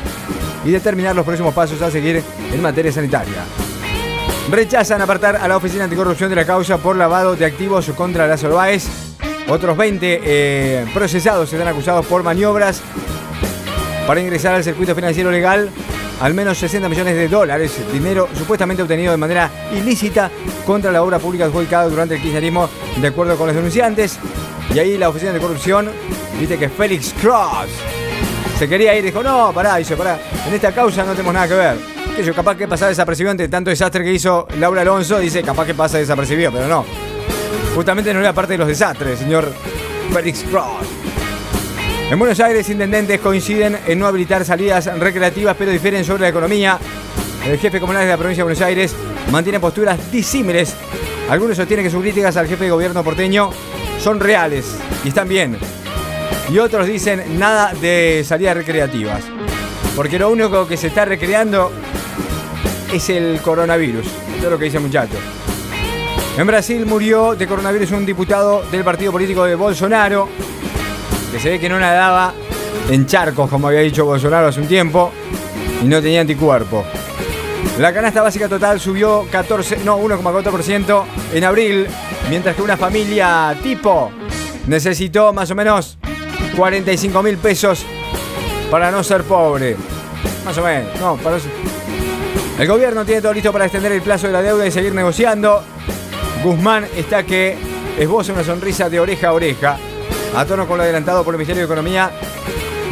y 0.63 0.71
determinar 0.71 1.15
los 1.15 1.26
próximos 1.26 1.54
pasos 1.54 1.82
a 1.82 1.91
seguir 1.91 2.24
en 2.54 2.62
materia 2.62 2.91
sanitaria. 2.91 3.43
Rechazan 4.50 5.02
apartar 5.02 5.38
a 5.38 5.48
la 5.48 5.58
Oficina 5.58 5.86
Anticorrupción 5.86 6.30
de 6.30 6.36
la 6.36 6.45
causa 6.45 6.78
por 6.78 6.95
lavado 6.95 7.36
de 7.36 7.45
activos 7.45 7.89
contra 7.95 8.28
las 8.28 8.43
Orbaez. 8.43 8.86
Otros 9.50 9.76
20 9.76 10.21
eh, 10.24 10.86
procesados 10.93 11.50
serán 11.50 11.67
acusados 11.67 12.06
por 12.06 12.24
maniobras 12.24 12.82
para 14.08 14.21
ingresar 14.21 14.54
al 14.54 14.63
circuito 14.63 14.93
financiero 14.95 15.32
legal 15.32 15.69
al 16.21 16.34
menos 16.34 16.58
60 16.58 16.88
millones 16.89 17.15
de 17.15 17.28
dólares, 17.28 17.73
dinero 17.91 18.30
supuestamente 18.38 18.82
obtenido 18.84 19.12
de 19.12 19.17
manera 19.17 19.49
ilícita 19.73 20.32
contra 20.65 20.91
la 20.91 21.04
obra 21.04 21.19
pública 21.19 21.45
adjudicada 21.45 21.89
durante 21.89 22.15
el 22.15 22.21
kirchnerismo, 22.21 22.69
de 22.97 23.08
acuerdo 23.08 23.38
con 23.38 23.47
los 23.47 23.56
denunciantes. 23.56 24.19
Y 24.73 24.80
ahí 24.80 24.97
la 24.97 25.10
oficina 25.10 25.32
de 25.32 25.39
corrupción 25.39 25.89
dice 26.39 26.58
que 26.58 26.69
Félix 26.69 27.13
Cross 27.21 27.69
se 28.58 28.69
quería 28.69 28.95
ir, 28.95 29.04
dijo, 29.04 29.21
no, 29.21 29.51
pará, 29.54 29.75
dice, 29.75 29.97
pará, 29.97 30.17
en 30.47 30.54
esta 30.54 30.71
causa 30.71 31.04
no 31.04 31.12
tenemos 31.12 31.34
nada 31.34 31.47
que 31.47 31.56
ver. 31.56 31.78
Que 32.15 32.23
yo, 32.23 32.34
capaz 32.34 32.56
que 32.56 32.67
pasa 32.67 32.88
desapercibido 32.88 33.32
ante 33.32 33.49
tanto 33.49 33.69
desastre 33.69 34.04
que 34.04 34.13
hizo 34.13 34.47
Laura 34.58 34.82
Alonso, 34.82 35.19
dice, 35.19 35.43
capaz 35.43 35.65
que 35.65 35.73
pasa 35.73 35.97
desapercibido, 35.97 36.51
pero 36.51 36.67
no. 36.67 36.86
Justamente 37.75 38.13
no 38.13 38.21
era 38.21 38.32
parte 38.32 38.54
de 38.54 38.60
los 38.60 38.67
desastres, 38.67 39.19
señor 39.19 39.51
Félix 40.13 40.45
Cross. 40.49 41.05
En 42.12 42.20
Buenos 42.20 42.39
Aires, 42.39 42.70
intendentes 42.70 43.20
coinciden 43.20 43.80
en 43.88 43.98
no 43.98 44.06
habilitar 44.06 44.46
salidas 44.46 44.86
recreativas, 45.00 45.56
pero 45.58 45.72
difieren 45.72 46.06
sobre 46.06 46.22
la 46.22 46.30
economía. 46.30 46.78
El 47.44 47.58
jefe 47.58 47.80
comunal 47.80 48.04
de 48.04 48.10
la 48.10 48.18
provincia 48.18 48.41
de 48.41 48.44
Buenos 48.44 48.62
Aires 48.62 48.96
mantiene 49.32 49.60
posturas 49.60 50.12
disímiles. 50.12 50.76
Algunos 51.30 51.58
sostienen 51.58 51.84
que 51.84 51.89
sus 51.89 52.02
críticas 52.02 52.38
al 52.38 52.48
jefe 52.48 52.65
de 52.65 52.70
gobierno 52.70 53.04
porteño 53.04 53.50
son 54.00 54.20
reales 54.20 54.78
y 55.04 55.08
están 55.08 55.28
bien. 55.28 55.58
Y 56.52 56.60
otros 56.60 56.86
dicen 56.86 57.39
nada 57.39 57.74
de 57.74 58.24
salidas 58.24 58.56
recreativas. 58.56 59.24
Porque 59.96 60.20
lo 60.20 60.30
único 60.30 60.68
que 60.68 60.78
se 60.78 60.88
está 60.88 61.06
recreando 61.06 61.72
es 62.94 63.10
el 63.10 63.41
coronavirus. 63.41 64.06
Eso 64.06 64.46
es 64.46 64.52
lo 64.52 64.60
que 64.60 64.65
dice 64.65 64.78
el 64.78 64.84
muchacho. 64.84 65.18
En 66.38 66.46
Brasil 66.46 66.86
murió 66.86 67.34
de 67.34 67.48
coronavirus 67.48 67.91
un 67.91 68.06
diputado 68.06 68.62
del 68.72 68.84
partido 68.84 69.12
político 69.12 69.44
de 69.46 69.56
Bolsonaro 69.56 70.30
que 71.36 71.41
se 71.41 71.50
ve 71.50 71.60
que 71.60 71.67
no 71.67 71.78
nadaba 71.78 72.34
en 72.89 73.06
charcos, 73.06 73.50
como 73.50 73.67
había 73.67 73.82
dicho 73.82 74.06
Bolsonaro 74.06 74.48
hace 74.48 74.62
un 74.62 74.69
tiempo, 74.69 75.12
y 75.84 75.86
no 75.86 76.02
tenía 76.02 76.21
anticuerpo. 76.21 76.86
La 77.78 77.93
canasta 77.93 78.21
básica 78.21 78.48
total 78.48 78.80
subió 78.80 79.28
14, 79.30 79.80
no, 79.84 80.00
1,4% 80.00 81.04
en 81.34 81.43
abril, 81.43 81.88
mientras 82.30 82.56
que 82.56 82.62
una 82.62 82.78
familia 82.78 83.54
tipo 83.62 84.12
necesitó 84.67 85.34
más 85.34 85.52
o 85.52 85.56
menos 85.56 85.98
45 86.56 87.21
mil 87.21 87.38
pesos 87.38 87.86
para 88.71 88.89
no 88.89 89.04
ser 89.04 89.24
pobre. 89.24 89.76
Más 90.45 90.58
o 90.58 90.63
menos, 90.63 90.98
no, 91.02 91.17
para 91.17 91.38
El 92.58 92.65
gobierno 92.65 93.04
tiene 93.04 93.21
todo 93.21 93.34
listo 93.34 93.52
para 93.52 93.65
extender 93.65 93.91
el 93.91 94.02
plazo 94.02 94.28
de 94.28 94.32
la 94.32 94.41
deuda 94.41 94.65
y 94.65 94.71
seguir 94.71 94.95
negociando. 94.95 95.62
Guzmán 96.41 96.86
está 96.95 97.24
que 97.24 97.58
esboza 98.00 98.32
una 98.32 98.45
sonrisa 98.45 98.89
de 98.89 99.02
oreja 99.02 99.28
a 99.28 99.34
oreja. 99.34 99.78
A 100.34 100.46
tono 100.46 100.68
con 100.68 100.78
lo 100.78 100.84
adelantado 100.84 101.24
por 101.24 101.34
el 101.34 101.38
Ministerio 101.38 101.62
de 101.62 101.66
Economía, 101.66 102.12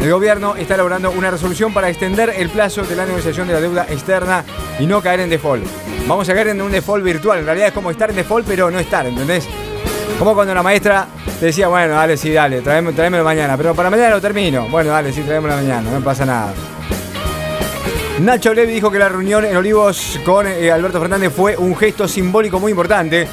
el 0.02 0.12
gobierno 0.12 0.56
está 0.56 0.74
elaborando 0.74 1.12
una 1.12 1.32
resolución 1.32 1.74
para 1.74 1.90
extender 1.90 2.34
el 2.36 2.50
plazo 2.50 2.84
de 2.84 2.96
la 2.96 3.06
negociación 3.06 3.48
de 3.48 3.54
la 3.54 3.62
deuda 3.62 3.86
externa 3.90 4.44
y 4.80 4.86
no 4.86 5.02
caer 5.02 5.22
en 5.22 5.30
default. 5.30 5.66
Vamos 6.08 6.28
a 6.28 6.34
caer 6.34 6.50
en 6.50 6.62
un 6.62 6.72
default 6.72 7.04
virtual. 7.04 7.40
En 7.40 7.46
realidad 7.46 7.68
es 7.70 7.74
como 7.74 7.90
estar 7.90 8.10
en 8.10 8.18
default, 8.18 8.46
pero 8.46 8.70
no 8.70 8.80
estar, 8.80 9.06
¿entendés? 9.06 9.48
Como 10.20 10.36
cuando 10.36 10.54
la 10.54 10.62
maestra 10.62 11.08
te 11.40 11.48
decía, 11.48 11.68
bueno, 11.68 11.96
dale, 11.96 12.18
sí, 12.18 12.32
dale, 12.32 12.62
tráemelo 12.62 13.24
mañana, 13.24 13.56
pero 13.58 13.74
para 13.74 13.90
mañana 13.90 14.10
lo 14.10 14.22
termino. 14.22 14.68
Bueno, 14.68 14.92
dale, 14.92 15.14
sí, 15.14 15.22
tráemelo 15.22 15.56
mañana, 15.56 15.90
no 15.90 16.02
pasa 16.02 16.26
nada. 16.26 16.54
Nacho 18.20 18.54
Levi 18.54 18.74
dijo 18.74 18.92
que 18.92 19.00
la 19.00 19.10
reunión 19.10 19.44
en 19.44 19.56
Olivos 19.58 20.20
con 20.24 20.46
eh, 20.46 20.72
Alberto 20.72 21.00
Fernández 21.00 21.34
fue 21.34 21.58
un 21.58 21.76
gesto 21.76 22.08
simbólico 22.08 22.60
muy 22.60 22.72
importante. 22.72 23.28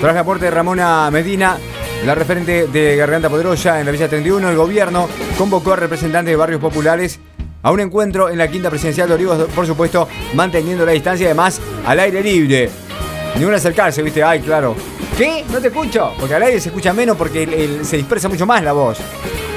Tras 0.00 0.12
el 0.12 0.18
aporte 0.18 0.46
de 0.46 0.50
Ramona 0.50 1.10
Medina, 1.10 1.58
la 2.04 2.14
referente 2.14 2.66
de 2.66 2.96
Garganta 2.96 3.30
Poderosa 3.30 3.80
en 3.80 3.86
la 3.86 3.92
Villa 3.92 4.08
31, 4.08 4.50
el 4.50 4.56
gobierno 4.56 5.08
convocó 5.38 5.72
a 5.72 5.76
representantes 5.76 6.32
de 6.32 6.36
barrios 6.36 6.60
populares 6.60 7.18
a 7.62 7.70
un 7.72 7.80
encuentro 7.80 8.28
en 8.28 8.36
la 8.36 8.48
quinta 8.48 8.68
presidencial 8.68 9.08
de 9.08 9.14
Olivos, 9.14 9.48
por 9.54 9.66
supuesto, 9.66 10.06
manteniendo 10.34 10.84
la 10.84 10.92
distancia 10.92 11.26
además 11.26 11.62
al 11.86 11.98
aire 12.00 12.22
libre. 12.22 12.68
Ningún 13.36 13.54
acercarse, 13.54 14.02
viste, 14.02 14.22
ay, 14.22 14.40
claro. 14.40 14.76
¿Qué? 15.16 15.44
No 15.50 15.60
te 15.60 15.68
escucho. 15.68 16.12
Porque 16.20 16.34
al 16.34 16.42
aire 16.42 16.60
se 16.60 16.68
escucha 16.68 16.92
menos 16.92 17.16
porque 17.16 17.80
se 17.82 17.96
dispersa 17.96 18.28
mucho 18.28 18.44
más 18.44 18.62
la 18.62 18.72
voz. 18.72 18.98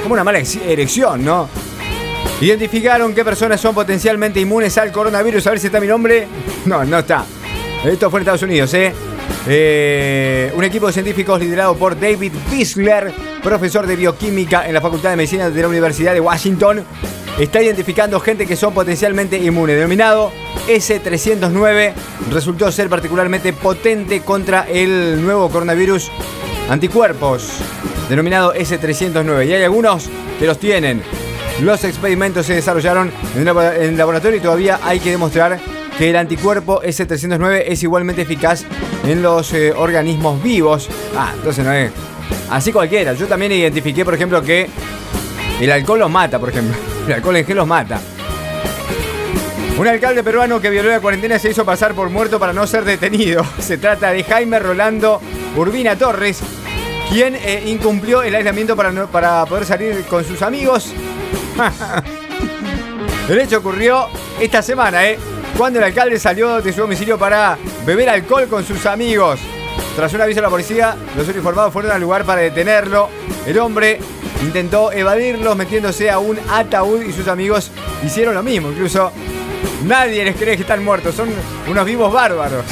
Como 0.02 0.14
una 0.14 0.24
mala 0.24 0.40
erección, 0.40 1.26
¿no? 1.26 1.50
Identificaron 2.40 3.14
qué 3.14 3.26
personas 3.26 3.60
son 3.60 3.76
potencialmente 3.76 4.40
inmunes 4.40 4.78
al 4.78 4.92
coronavirus. 4.94 5.48
A 5.48 5.50
ver 5.50 5.60
si 5.60 5.68
está 5.68 5.82
mi 5.82 5.88
nombre. 5.88 6.28
No, 6.66 6.86
no 6.86 7.00
está. 7.00 7.26
Esto 7.84 8.10
fue 8.10 8.20
en 8.20 8.22
Estados 8.22 8.44
Unidos, 8.44 8.74
¿eh? 8.74 8.94
Eh 9.48 10.52
un 10.56 10.64
equipo 10.64 10.88
de 10.88 10.94
científicos 10.94 11.40
liderado 11.40 11.76
por 11.76 12.00
David 12.00 12.34
Bisler, 12.50 13.14
profesor 13.44 13.86
de 13.86 13.96
bioquímica 13.96 14.68
en 14.68 14.74
la 14.74 14.82
Facultad 14.82 15.12
de 15.12 15.18
Medicina 15.18 15.50
de 15.50 15.62
la 15.62 15.68
Universidad 15.68 16.14
de 16.14 16.20
Washington, 16.20 16.84
está 17.38 17.62
identificando 17.62 18.20
gente 18.20 18.48
que 18.48 18.56
son 18.56 18.74
potencialmente 18.74 19.38
inmunes. 19.38 19.76
Denominado 19.76 20.32
S309, 20.68 21.94
resultó 22.32 22.72
ser 22.72 22.90
particularmente 22.90 23.54
potente 23.54 24.22
contra 24.22 24.68
el 24.68 25.24
nuevo 25.24 25.50
coronavirus 25.50 26.12
anticuerpos, 26.70 27.60
denominado 28.10 28.56
S309. 28.56 29.48
Y 29.48 29.54
hay 29.54 29.64
algunos 29.64 30.10
que 30.40 30.48
los 30.48 30.58
tienen. 30.58 31.04
Los 31.62 31.84
experimentos 31.84 32.46
se 32.48 32.56
desarrollaron 32.56 33.12
en 33.36 33.48
el 33.48 33.98
laboratorio 33.98 34.38
y 34.38 34.42
todavía 34.42 34.80
hay 34.84 35.00
que 35.00 35.12
demostrar 35.12 35.60
que 35.98 36.10
el 36.10 36.16
anticuerpo 36.16 36.82
S309 36.82 37.64
es 37.66 37.84
igualmente 37.84 38.22
eficaz 38.22 38.64
en 39.06 39.22
los 39.22 39.54
eh, 39.54 39.72
organismos 39.72 40.42
vivos. 40.42 40.90
Ah, 41.16 41.32
entonces 41.36 41.66
no 41.66 41.72
es 41.72 41.92
así 42.50 42.72
cualquiera. 42.72 43.14
Yo 43.14 43.28
también 43.28 43.52
identifiqué, 43.52 44.06
por 44.06 44.14
ejemplo, 44.14 44.42
que 44.42 44.70
el 45.60 45.72
alcohol 45.72 46.00
los 46.00 46.12
mata, 46.12 46.40
por 46.40 46.50
ejemplo. 46.50 46.76
El 47.08 47.14
alcohol 47.14 47.38
en 47.38 47.46
gel 47.46 47.56
los 47.56 47.68
mata. 47.68 48.02
Un 49.78 49.88
alcalde 49.88 50.24
peruano 50.24 50.60
que 50.60 50.70
violó 50.70 50.90
la 50.90 51.00
cuarentena 51.00 51.40
se 51.40 51.52
hizo 51.52 51.64
pasar 51.64 51.94
por 51.94 52.10
muerto 52.10 52.38
para 52.38 52.52
no 52.52 52.68
ser 52.68 52.84
detenido. 52.84 53.46
Se 53.60 53.78
trata 53.78 54.12
de 54.12 54.24
Jaime 54.24 54.60
Rolando 54.60 55.22
Urbina 55.56 55.96
Torres, 55.96 56.40
quien 57.10 57.36
eh, 57.36 57.64
incumplió 57.68 58.24
el 58.24 58.36
aislamiento 58.36 58.76
para, 58.76 59.08
para 59.08 59.46
poder 59.46 59.66
salir 59.66 60.04
con 60.10 60.26
sus 60.26 60.42
amigos 60.42 60.94
el 63.30 63.40
hecho 63.40 63.58
ocurrió 63.58 64.08
esta 64.40 64.62
semana, 64.62 65.08
¿eh? 65.08 65.18
Cuando 65.58 65.80
el 65.80 65.86
alcalde 65.86 66.20
salió 66.20 66.62
de 66.62 66.72
su 66.72 66.82
domicilio 66.82 67.18
para 67.18 67.58
beber 67.84 68.10
alcohol 68.10 68.48
con 68.48 68.64
sus 68.64 68.86
amigos. 68.86 69.40
Tras 69.96 70.14
un 70.14 70.22
aviso 70.22 70.40
a 70.40 70.44
la 70.44 70.50
policía, 70.50 70.96
los 71.18 71.28
uniformados 71.28 71.74
fueron 71.74 71.92
al 71.92 72.00
lugar 72.00 72.26
para 72.26 72.42
detenerlo. 72.42 73.10
El 73.48 73.58
hombre 73.58 74.00
intentó 74.44 74.92
evadirlos 74.92 75.58
metiéndose 75.58 76.12
a 76.12 76.20
un 76.20 76.38
ataúd 76.48 77.02
y 77.02 77.12
sus 77.12 77.28
amigos 77.28 77.72
hicieron 78.06 78.36
lo 78.36 78.44
mismo. 78.44 78.70
Incluso 78.70 79.12
nadie 79.84 80.24
les 80.24 80.36
cree 80.36 80.56
que 80.58 80.62
están 80.62 80.84
muertos. 80.86 81.16
Son 81.16 81.28
unos 81.68 81.86
vivos 81.86 82.14
bárbaros. 82.14 82.64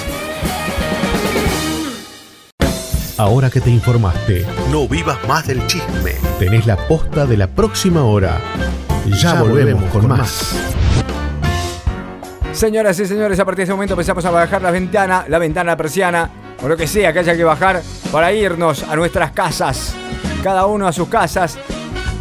Ahora 3.18 3.50
que 3.50 3.62
te 3.62 3.72
informaste, 3.72 4.46
no 4.70 4.88
vivas 4.88 5.18
más 5.28 5.48
del 5.48 5.66
chisme. 5.66 6.14
Tenés 6.38 6.68
la 6.68 6.78
posta 6.88 7.26
de 7.26 7.38
la 7.38 7.48
próxima 7.48 8.04
hora. 8.04 8.40
Ya, 9.08 9.42
volvemos, 9.42 9.86
con, 9.86 10.08
más. 10.08 10.56
Señoras 12.56 12.98
y 13.02 13.06
señores, 13.06 13.38
a 13.38 13.44
partir 13.44 13.58
de 13.58 13.64
este 13.64 13.74
momento 13.74 13.96
empezamos 13.96 14.24
a 14.24 14.32
bajar 14.32 14.62
la 14.62 14.72
ventana, 14.72 15.26
la 15.28 15.40
ventana 15.40 15.76
persiana, 15.76 16.30
o 16.64 16.70
lo 16.70 16.78
que 16.78 16.88
sea 16.88 17.12
que 17.12 17.20
haya 17.20 17.36
que 17.36 17.44
bajar 17.44 17.82
para 18.14 18.32
irnos 18.32 18.82
a 18.84 18.96
nuestras 18.96 19.32
casas. 19.32 19.94
Cada 20.42 20.66
uno 20.66 20.88
a 20.88 20.94
sus 20.94 21.10
casas, 21.10 21.58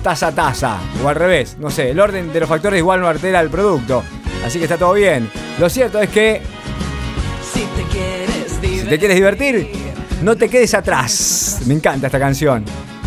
taza 0.02 0.26
a 0.28 0.32
taza, 0.32 0.78
o 1.04 1.08
al 1.08 1.14
revés, 1.14 1.56
no 1.60 1.70
sé, 1.70 1.90
el 1.90 2.00
orden 2.00 2.32
de 2.32 2.40
los 2.40 2.48
factores 2.48 2.80
igual 2.80 3.00
no 3.00 3.06
altera 3.06 3.40
el 3.40 3.48
producto. 3.48 4.02
Así 4.44 4.58
que 4.58 4.64
está 4.64 4.76
todo 4.76 4.94
bien. 4.94 5.30
Lo 5.60 5.70
cierto 5.70 6.00
es 6.00 6.10
que 6.10 6.42
si 7.52 7.64
te 8.88 8.98
quieres 8.98 9.16
divertir 9.16 9.70
no 10.20 10.34
te 10.34 10.48
quedes 10.48 10.74
atrás. 10.74 11.60
Me 11.66 11.74
encanta 11.74 12.06
esta 12.06 12.18
canción. 12.18 12.64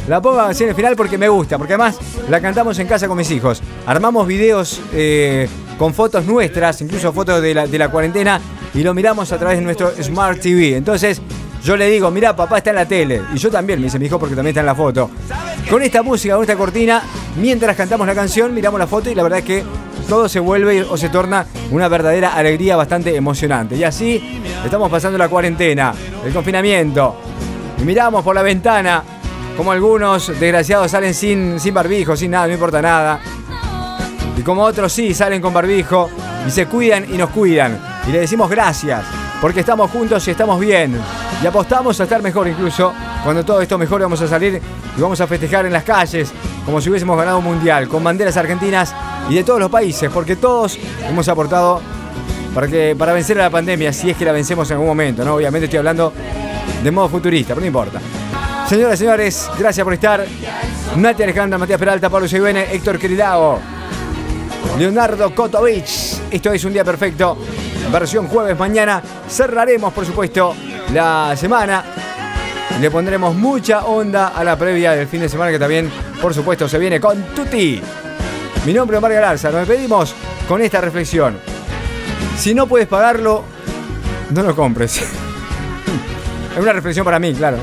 La 0.08 0.22
pongo 0.22 0.40
así 0.40 0.64
en 0.64 0.70
el 0.70 0.76
final 0.76 0.96
porque 0.96 1.18
me 1.18 1.28
gusta, 1.28 1.58
porque 1.58 1.74
además 1.74 2.00
la 2.30 2.40
cantamos 2.40 2.80
en 2.80 2.88
casa 2.88 3.10
con 3.10 3.18
mis 3.18 3.30
hijos. 3.32 3.62
Armamos 3.86 4.26
videos 4.26 4.80
eh, 4.94 5.50
con 5.78 5.94
fotos 5.94 6.26
nuestras, 6.26 6.82
incluso 6.82 7.14
fotos 7.14 7.42
de 7.42 7.54
la, 7.54 7.68
de 7.68 7.78
la 7.78 7.90
cuarentena, 7.90 8.40
y 8.74 8.84
lo 8.84 8.94
miramos 8.94 9.32
a 9.32 9.38
través 9.38 9.60
de 9.60 9.64
nuestro 9.64 9.92
Smart 10.02 10.40
TV. 10.40 10.76
Entonces, 10.76 11.22
yo 11.64 11.76
le 11.76 11.90
digo, 11.90 12.10
mira, 12.12 12.36
papá 12.36 12.60
está 12.60 12.70
en 12.70 12.76
la 12.78 12.86
tele. 12.86 13.22
Y 13.34 13.38
yo 13.38 13.50
también, 13.52 13.80
me 13.80 13.86
dice 13.86 14.00
mi 14.00 14.06
hijo, 14.06 14.20
porque 14.20 14.36
también 14.36 14.52
está 14.52 14.62
en 14.62 14.68
la 14.68 14.76
foto. 14.76 15.10
Con 15.70 15.82
esta 15.82 16.02
música, 16.02 16.36
con 16.36 16.44
esta 16.44 16.56
cortina, 16.56 17.02
mientras 17.40 17.76
cantamos 17.76 18.08
la 18.08 18.16
canción, 18.16 18.54
miramos 18.54 18.80
la 18.80 18.88
foto 18.88 19.10
y 19.10 19.16
la 19.16 19.24
verdad 19.24 19.40
es 19.40 19.46
que 19.46 19.64
todo 20.08 20.30
se 20.30 20.40
vuelve 20.40 20.84
o 20.84 20.96
se 20.96 21.10
torna 21.10 21.46
una 21.72 21.88
verdadera 21.88 22.34
alegría 22.36 22.76
bastante 22.76 23.16
emocionante. 23.16 23.76
Y 23.76 23.84
así 23.84 24.42
estamos 24.64 24.90
pasando 24.90 25.18
la 25.18 25.28
cuarentena, 25.28 25.94
el 26.26 26.34
confinamiento. 26.34 27.16
Y 27.80 27.84
miramos 27.84 28.24
por 28.24 28.34
la 28.34 28.42
ventana 28.42 29.04
como 29.58 29.72
algunos 29.72 30.28
desgraciados 30.40 30.92
salen 30.92 31.14
sin, 31.14 31.60
sin 31.60 31.74
barbijo, 31.74 32.16
sin 32.16 32.32
nada, 32.32 32.48
no 32.48 32.54
importa 32.54 32.82
nada. 32.82 33.20
Y 34.38 34.42
como 34.42 34.62
otros 34.64 34.94
sí 34.94 35.14
salen 35.14 35.42
con 35.42 35.54
barbijo 35.54 36.10
y 36.48 36.52
se 36.52 36.68
cuidan 36.68 37.06
y 37.12 37.18
nos 37.18 37.32
cuidan. 37.32 37.80
Y 38.08 38.12
le 38.12 38.20
decimos 38.20 38.50
gracias, 38.50 39.04
porque 39.42 39.62
estamos 39.62 39.90
juntos 39.92 40.28
y 40.28 40.32
estamos 40.32 40.60
bien. 40.60 41.00
Y 41.42 41.48
apostamos 41.48 42.00
a 42.00 42.04
estar 42.04 42.22
mejor 42.22 42.48
incluso. 42.48 42.94
Cuando 43.24 43.44
todo 43.44 43.62
esto 43.62 43.78
mejore 43.78 44.04
vamos 44.04 44.22
a 44.22 44.28
salir 44.28 44.62
y 44.96 45.02
vamos 45.02 45.20
a 45.20 45.28
festejar 45.28 45.66
en 45.66 45.74
las 45.74 45.84
calles 45.84 46.32
como 46.66 46.82
si 46.82 46.90
hubiésemos 46.90 47.18
ganado 47.18 47.40
un 47.40 47.46
mundial, 47.46 47.88
con 47.88 48.04
banderas 48.04 48.36
argentinas 48.38 48.94
y 49.30 49.36
de 49.36 49.44
todos 49.44 49.60
los 49.60 49.70
países, 49.70 50.10
porque 50.14 50.36
todos 50.36 50.78
hemos 51.08 51.28
aportado 51.30 51.82
para, 52.54 52.68
que, 52.68 52.96
para 52.98 53.14
vencer 53.14 53.40
a 53.40 53.44
la 53.44 53.50
pandemia, 53.50 53.94
si 53.94 54.10
es 54.10 54.18
que 54.18 54.26
la 54.26 54.34
vencemos 54.34 54.70
en 54.70 54.74
algún 54.74 54.88
momento, 54.88 55.24
¿no? 55.24 55.36
Obviamente 55.36 55.66
estoy 55.66 55.78
hablando 55.78 56.12
de 56.84 56.92
modo 56.92 57.08
futurista, 57.10 57.50
pero 57.50 57.62
no 57.62 57.68
importa. 57.68 58.00
Señoras 58.68 58.96
y 58.96 58.98
señores, 58.98 59.50
gracias 59.58 59.84
por 59.84 59.94
estar. 59.94 60.26
Nati 60.98 61.24
Alejandra, 61.24 61.58
Matías 61.58 61.80
Peralta, 61.80 62.10
Pablo 62.10 62.28
Seguene, 62.28 62.68
Héctor 62.74 63.00
Queridao, 63.00 63.60
Leonardo 64.78 65.34
Kotovich. 65.34 66.20
Esto 66.30 66.52
es 66.52 66.64
un 66.66 66.74
día 66.74 66.84
perfecto. 66.84 67.38
Versión 67.92 68.28
jueves 68.28 68.58
mañana. 68.58 69.02
Cerraremos, 69.28 69.94
por 69.94 70.06
supuesto, 70.06 70.56
la 70.94 71.36
semana. 71.36 71.84
Le 72.80 72.92
pondremos 72.92 73.36
mucha 73.36 73.86
onda 73.86 74.30
a 74.30 74.44
la 74.44 74.58
previa 74.58 74.92
del 74.92 75.08
fin 75.08 75.22
de 75.22 75.30
semana 75.30 75.52
que 75.52 75.60
también, 75.60 75.92
por 76.22 76.34
supuesto, 76.34 76.68
se 76.68 76.78
viene 76.78 77.00
con 77.00 77.22
Tutti. 77.36 77.82
Mi 78.66 78.74
nombre 78.74 78.98
es 78.98 79.00
Omar 79.00 79.14
Galarza. 79.14 79.50
Nos 79.50 79.68
despedimos 79.68 80.14
con 80.48 80.62
esta 80.62 80.82
reflexión. 80.82 81.40
Si 82.38 82.54
no 82.54 82.68
puedes 82.68 82.88
pagarlo, 82.88 83.44
no 84.30 84.44
lo 84.44 84.56
compres. 84.56 84.98
es 86.56 86.62
una 86.62 86.74
reflexión 86.74 87.04
para 87.04 87.20
mí, 87.20 87.34
claro. 87.34 87.58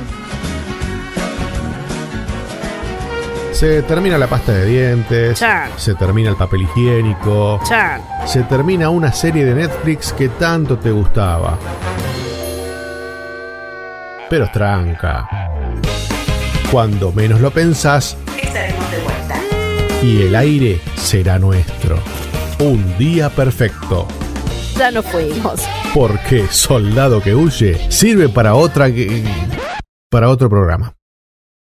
Se 3.55 3.83
termina 3.83 4.19
la 4.19 4.27
pasta 4.27 4.51
de 4.51 4.67
dientes, 4.67 5.41
se 5.77 5.95
termina 5.95 6.29
el 6.29 6.35
papel 6.35 6.63
higiénico, 6.63 7.61
se 8.27 8.43
termina 8.43 8.91
una 8.91 9.13
serie 9.13 9.45
de 9.45 9.55
Netflix 9.55 10.13
que 10.13 10.29
tanto 10.29 10.77
te 10.77 10.91
gustaba. 10.91 11.57
Pero 14.29 14.51
tranca. 14.51 15.29
Cuando 16.73 17.13
menos 17.13 17.41
lo 17.41 17.53
pensás, 17.53 18.17
estaremos 18.43 18.91
de 18.91 18.99
vuelta. 18.99 19.37
Y 20.03 20.23
el 20.23 20.35
aire 20.35 20.81
será 20.97 21.39
nuestro. 21.39 22.01
Un 22.59 22.99
día 22.99 23.31
perfecto. 23.31 24.09
Ya 24.77 24.91
nos 24.91 25.07
fuimos. 25.07 25.61
Porque 25.95 26.49
soldado 26.51 27.23
que 27.23 27.37
huye 27.37 27.81
sirve 27.89 28.29
para 28.29 28.57
otra 28.57 28.89
para 30.11 30.29
otro 30.29 30.51
programa. 30.51 30.97